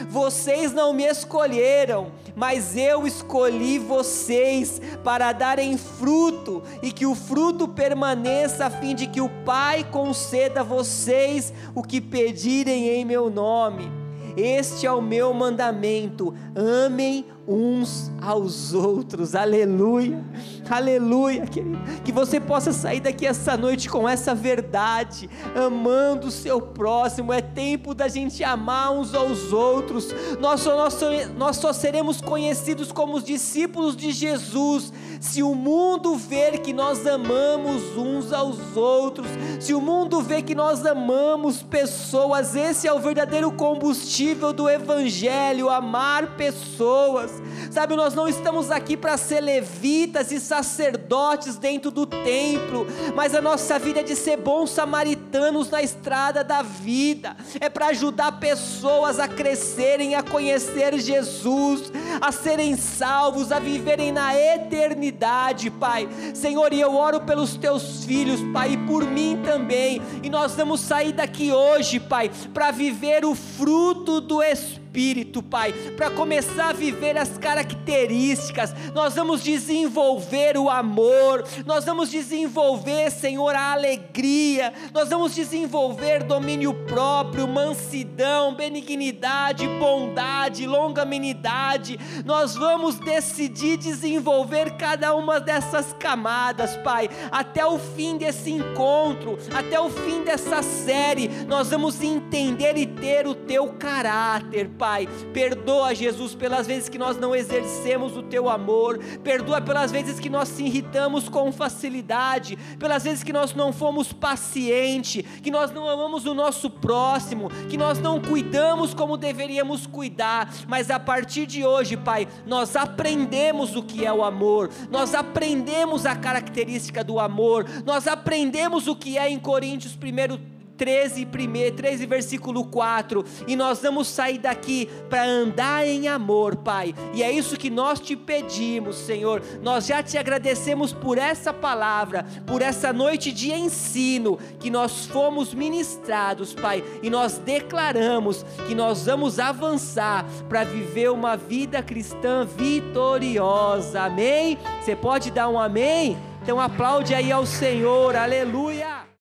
Vocês 0.09 0.71
não 0.71 0.93
me 0.93 1.05
escolheram, 1.05 2.11
mas 2.35 2.77
eu 2.77 3.07
escolhi 3.07 3.79
vocês 3.79 4.81
para 5.03 5.31
darem 5.31 5.77
fruto 5.77 6.61
e 6.81 6.91
que 6.91 7.05
o 7.05 7.15
fruto 7.15 7.67
permaneça, 7.67 8.65
a 8.65 8.69
fim 8.69 8.95
de 8.95 9.07
que 9.07 9.21
o 9.21 9.29
Pai 9.45 9.83
conceda 9.83 10.61
a 10.61 10.63
vocês 10.63 11.53
o 11.73 11.81
que 11.81 11.99
pedirem 11.99 12.89
em 12.89 13.05
meu 13.05 13.29
nome. 13.29 14.02
Este 14.35 14.85
é 14.85 14.91
o 14.91 15.01
meu 15.01 15.33
mandamento: 15.33 16.33
amem 16.55 17.25
uns 17.47 18.11
aos 18.21 18.73
outros. 18.73 19.35
Aleluia, 19.35 20.23
aleluia, 20.69 21.45
querido. 21.45 21.79
Que 22.03 22.11
você 22.11 22.39
possa 22.39 22.71
sair 22.71 22.99
daqui 22.99 23.25
essa 23.25 23.57
noite 23.57 23.89
com 23.89 24.07
essa 24.07 24.33
verdade, 24.33 25.29
amando 25.55 26.27
o 26.27 26.31
seu 26.31 26.61
próximo. 26.61 27.33
É 27.33 27.41
tempo 27.41 27.93
da 27.93 28.07
gente 28.07 28.43
amar 28.43 28.91
uns 28.91 29.13
aos 29.13 29.51
outros. 29.51 30.13
Nós 30.39 30.61
só, 30.61 30.75
nós, 30.75 30.99
nós 31.37 31.57
só 31.57 31.73
seremos 31.73 32.21
conhecidos 32.21 32.91
como 32.91 33.17
os 33.17 33.23
discípulos 33.23 33.95
de 33.95 34.11
Jesus 34.11 34.91
se 35.23 35.41
o 35.41 35.55
mundo 35.55 36.17
ver 36.17 36.59
que 36.59 36.73
nós 36.73 37.07
amamos 37.07 37.95
uns 37.95 38.33
aos 38.33 38.75
outros, 38.75 39.25
se 39.57 39.73
o 39.73 39.79
mundo 39.79 40.21
ver 40.21 40.41
que 40.41 40.53
nós 40.53 40.85
amamos 40.85 41.63
pessoas, 41.63 42.57
esse 42.57 42.89
é 42.89 42.93
o 42.93 42.99
verdadeiro 42.99 43.49
combustível 43.49 44.51
do 44.51 44.69
Evangelho, 44.69 45.69
amar 45.69 46.35
pessoas. 46.35 47.32
Sabe, 47.71 47.95
nós 47.95 48.13
não 48.13 48.27
estamos 48.27 48.69
aqui 48.69 48.95
para 48.95 49.17
ser 49.17 49.41
levitas 49.41 50.31
e 50.31 50.39
sacerdotes 50.39 51.55
dentro 51.55 51.89
do 51.89 52.05
templo, 52.05 52.85
mas 53.15 53.33
a 53.33 53.41
nossa 53.41 53.79
vida 53.79 54.01
é 54.01 54.03
de 54.03 54.15
ser 54.15 54.37
bons 54.37 54.69
samaritanos 54.69 55.69
na 55.69 55.81
estrada 55.81 56.43
da 56.43 56.61
vida, 56.61 57.35
é 57.59 57.69
para 57.69 57.87
ajudar 57.87 58.33
pessoas 58.33 59.19
a 59.19 59.27
crescerem, 59.27 60.13
a 60.15 60.21
conhecer 60.21 60.99
Jesus, 60.99 61.91
a 62.21 62.31
serem 62.31 62.75
salvos, 62.75 63.51
a 63.51 63.59
viverem 63.59 64.11
na 64.11 64.35
eternidade, 64.35 65.71
Pai. 65.71 66.07
Senhor, 66.33 66.73
e 66.73 66.79
eu 66.79 66.95
oro 66.95 67.21
pelos 67.21 67.55
teus 67.55 68.03
filhos, 68.05 68.39
Pai, 68.53 68.73
e 68.73 68.77
por 68.77 69.03
mim 69.03 69.41
também, 69.43 70.01
e 70.21 70.29
nós 70.29 70.53
vamos 70.53 70.81
sair 70.81 71.13
daqui 71.13 71.51
hoje, 71.51 71.99
Pai, 71.99 72.29
para 72.53 72.71
viver 72.71 73.25
o 73.25 73.33
fruto 73.33 74.21
do 74.21 74.43
Espírito 74.43 74.82
Espírito, 74.93 75.41
Pai, 75.41 75.73
para 75.97 76.11
começar 76.11 76.69
a 76.69 76.71
viver 76.71 77.17
as 77.17 77.35
características, 77.35 78.75
nós 78.93 79.15
vamos 79.15 79.41
desenvolver 79.41 80.55
o 80.55 80.69
amor, 80.69 81.43
nós 81.65 81.83
vamos 81.83 82.11
desenvolver, 82.11 83.09
Senhor, 83.09 83.55
a 83.55 83.71
alegria, 83.71 84.71
nós 84.93 85.09
vamos 85.09 85.33
desenvolver 85.33 86.21
domínio 86.21 86.75
próprio, 86.85 87.47
mansidão, 87.47 88.53
benignidade, 88.53 89.67
bondade, 89.79 90.67
longanimidade, 90.67 91.99
nós 92.23 92.53
vamos 92.53 92.99
decidir 92.99 93.77
desenvolver 93.77 94.77
cada 94.77 95.15
uma 95.15 95.39
dessas 95.39 95.91
camadas, 95.93 96.77
Pai, 96.77 97.09
até 97.31 97.65
o 97.65 97.79
fim 97.79 98.15
desse 98.15 98.51
encontro, 98.51 99.39
até 99.55 99.79
o 99.81 99.89
fim 99.89 100.21
dessa 100.21 100.61
série, 100.61 101.29
nós 101.47 101.71
vamos 101.71 101.99
entender 101.99 102.77
e 102.77 102.85
ter 102.85 103.25
o 103.25 103.33
Teu 103.33 103.73
caráter, 103.73 104.69
Pai 104.69 104.82
Pai. 104.83 105.07
Perdoa, 105.31 105.95
Jesus, 105.95 106.35
pelas 106.35 106.67
vezes 106.67 106.89
que 106.89 106.97
nós 106.97 107.15
não 107.15 107.33
exercemos 107.33 108.17
o 108.17 108.21
teu 108.21 108.49
amor. 108.49 108.99
Perdoa 109.23 109.61
pelas 109.61 109.93
vezes 109.93 110.19
que 110.19 110.29
nós 110.29 110.49
se 110.49 110.65
irritamos 110.65 111.29
com 111.29 111.53
facilidade. 111.53 112.57
Pelas 112.77 113.05
vezes 113.05 113.23
que 113.23 113.31
nós 113.31 113.53
não 113.53 113.71
fomos 113.71 114.11
pacientes. 114.11 115.23
Que 115.41 115.49
nós 115.49 115.71
não 115.71 115.87
amamos 115.87 116.25
o 116.25 116.33
nosso 116.33 116.69
próximo. 116.69 117.49
Que 117.69 117.77
nós 117.77 117.97
não 117.97 118.19
cuidamos 118.19 118.93
como 118.93 119.15
deveríamos 119.15 119.87
cuidar. 119.87 120.53
Mas 120.67 120.91
a 120.91 120.99
partir 120.99 121.45
de 121.45 121.65
hoje, 121.65 121.95
Pai, 121.95 122.27
nós 122.45 122.75
aprendemos 122.75 123.77
o 123.77 123.83
que 123.83 124.05
é 124.05 124.11
o 124.11 124.21
amor. 124.21 124.69
Nós 124.91 125.15
aprendemos 125.15 126.05
a 126.05 126.13
característica 126.13 127.05
do 127.05 127.21
amor. 127.21 127.65
Nós 127.85 128.05
aprendemos 128.05 128.89
o 128.89 128.97
que 128.97 129.17
é 129.17 129.29
em 129.29 129.39
Coríntios 129.39 129.95
1 129.95 130.62
13, 130.83 131.25
1, 131.25 131.75
13 131.77 132.05
versículo 132.05 132.65
4, 132.65 133.23
e 133.47 133.55
nós 133.55 133.81
vamos 133.81 134.05
sair 134.05 134.37
daqui 134.37 134.89
para 135.09 135.23
andar 135.23 135.87
em 135.87 136.09
amor, 136.09 136.57
Pai. 136.57 136.93
E 137.13 137.23
é 137.23 137.31
isso 137.31 137.55
que 137.55 137.69
nós 137.69 138.01
te 138.01 138.17
pedimos, 138.17 138.97
Senhor. 138.97 139.41
Nós 139.61 139.85
já 139.85 140.03
te 140.03 140.17
agradecemos 140.17 140.91
por 140.91 141.17
essa 141.17 141.53
palavra, 141.53 142.25
por 142.45 142.61
essa 142.61 142.91
noite 142.91 143.31
de 143.31 143.49
ensino 143.53 144.37
que 144.59 144.69
nós 144.69 145.05
fomos 145.05 145.53
ministrados, 145.53 146.53
Pai, 146.53 146.83
e 147.01 147.09
nós 147.09 147.37
declaramos 147.37 148.45
que 148.67 148.75
nós 148.75 149.05
vamos 149.05 149.39
avançar 149.39 150.25
para 150.49 150.65
viver 150.65 151.09
uma 151.11 151.37
vida 151.37 151.81
cristã 151.81 152.45
vitoriosa. 152.45 154.01
Amém? 154.01 154.57
Você 154.81 154.97
pode 154.97 155.31
dar 155.31 155.47
um 155.47 155.57
amém? 155.57 156.17
Então 156.41 156.59
aplaude 156.59 157.15
aí 157.15 157.31
ao 157.31 157.45
Senhor, 157.45 158.17
aleluia! 158.17 159.02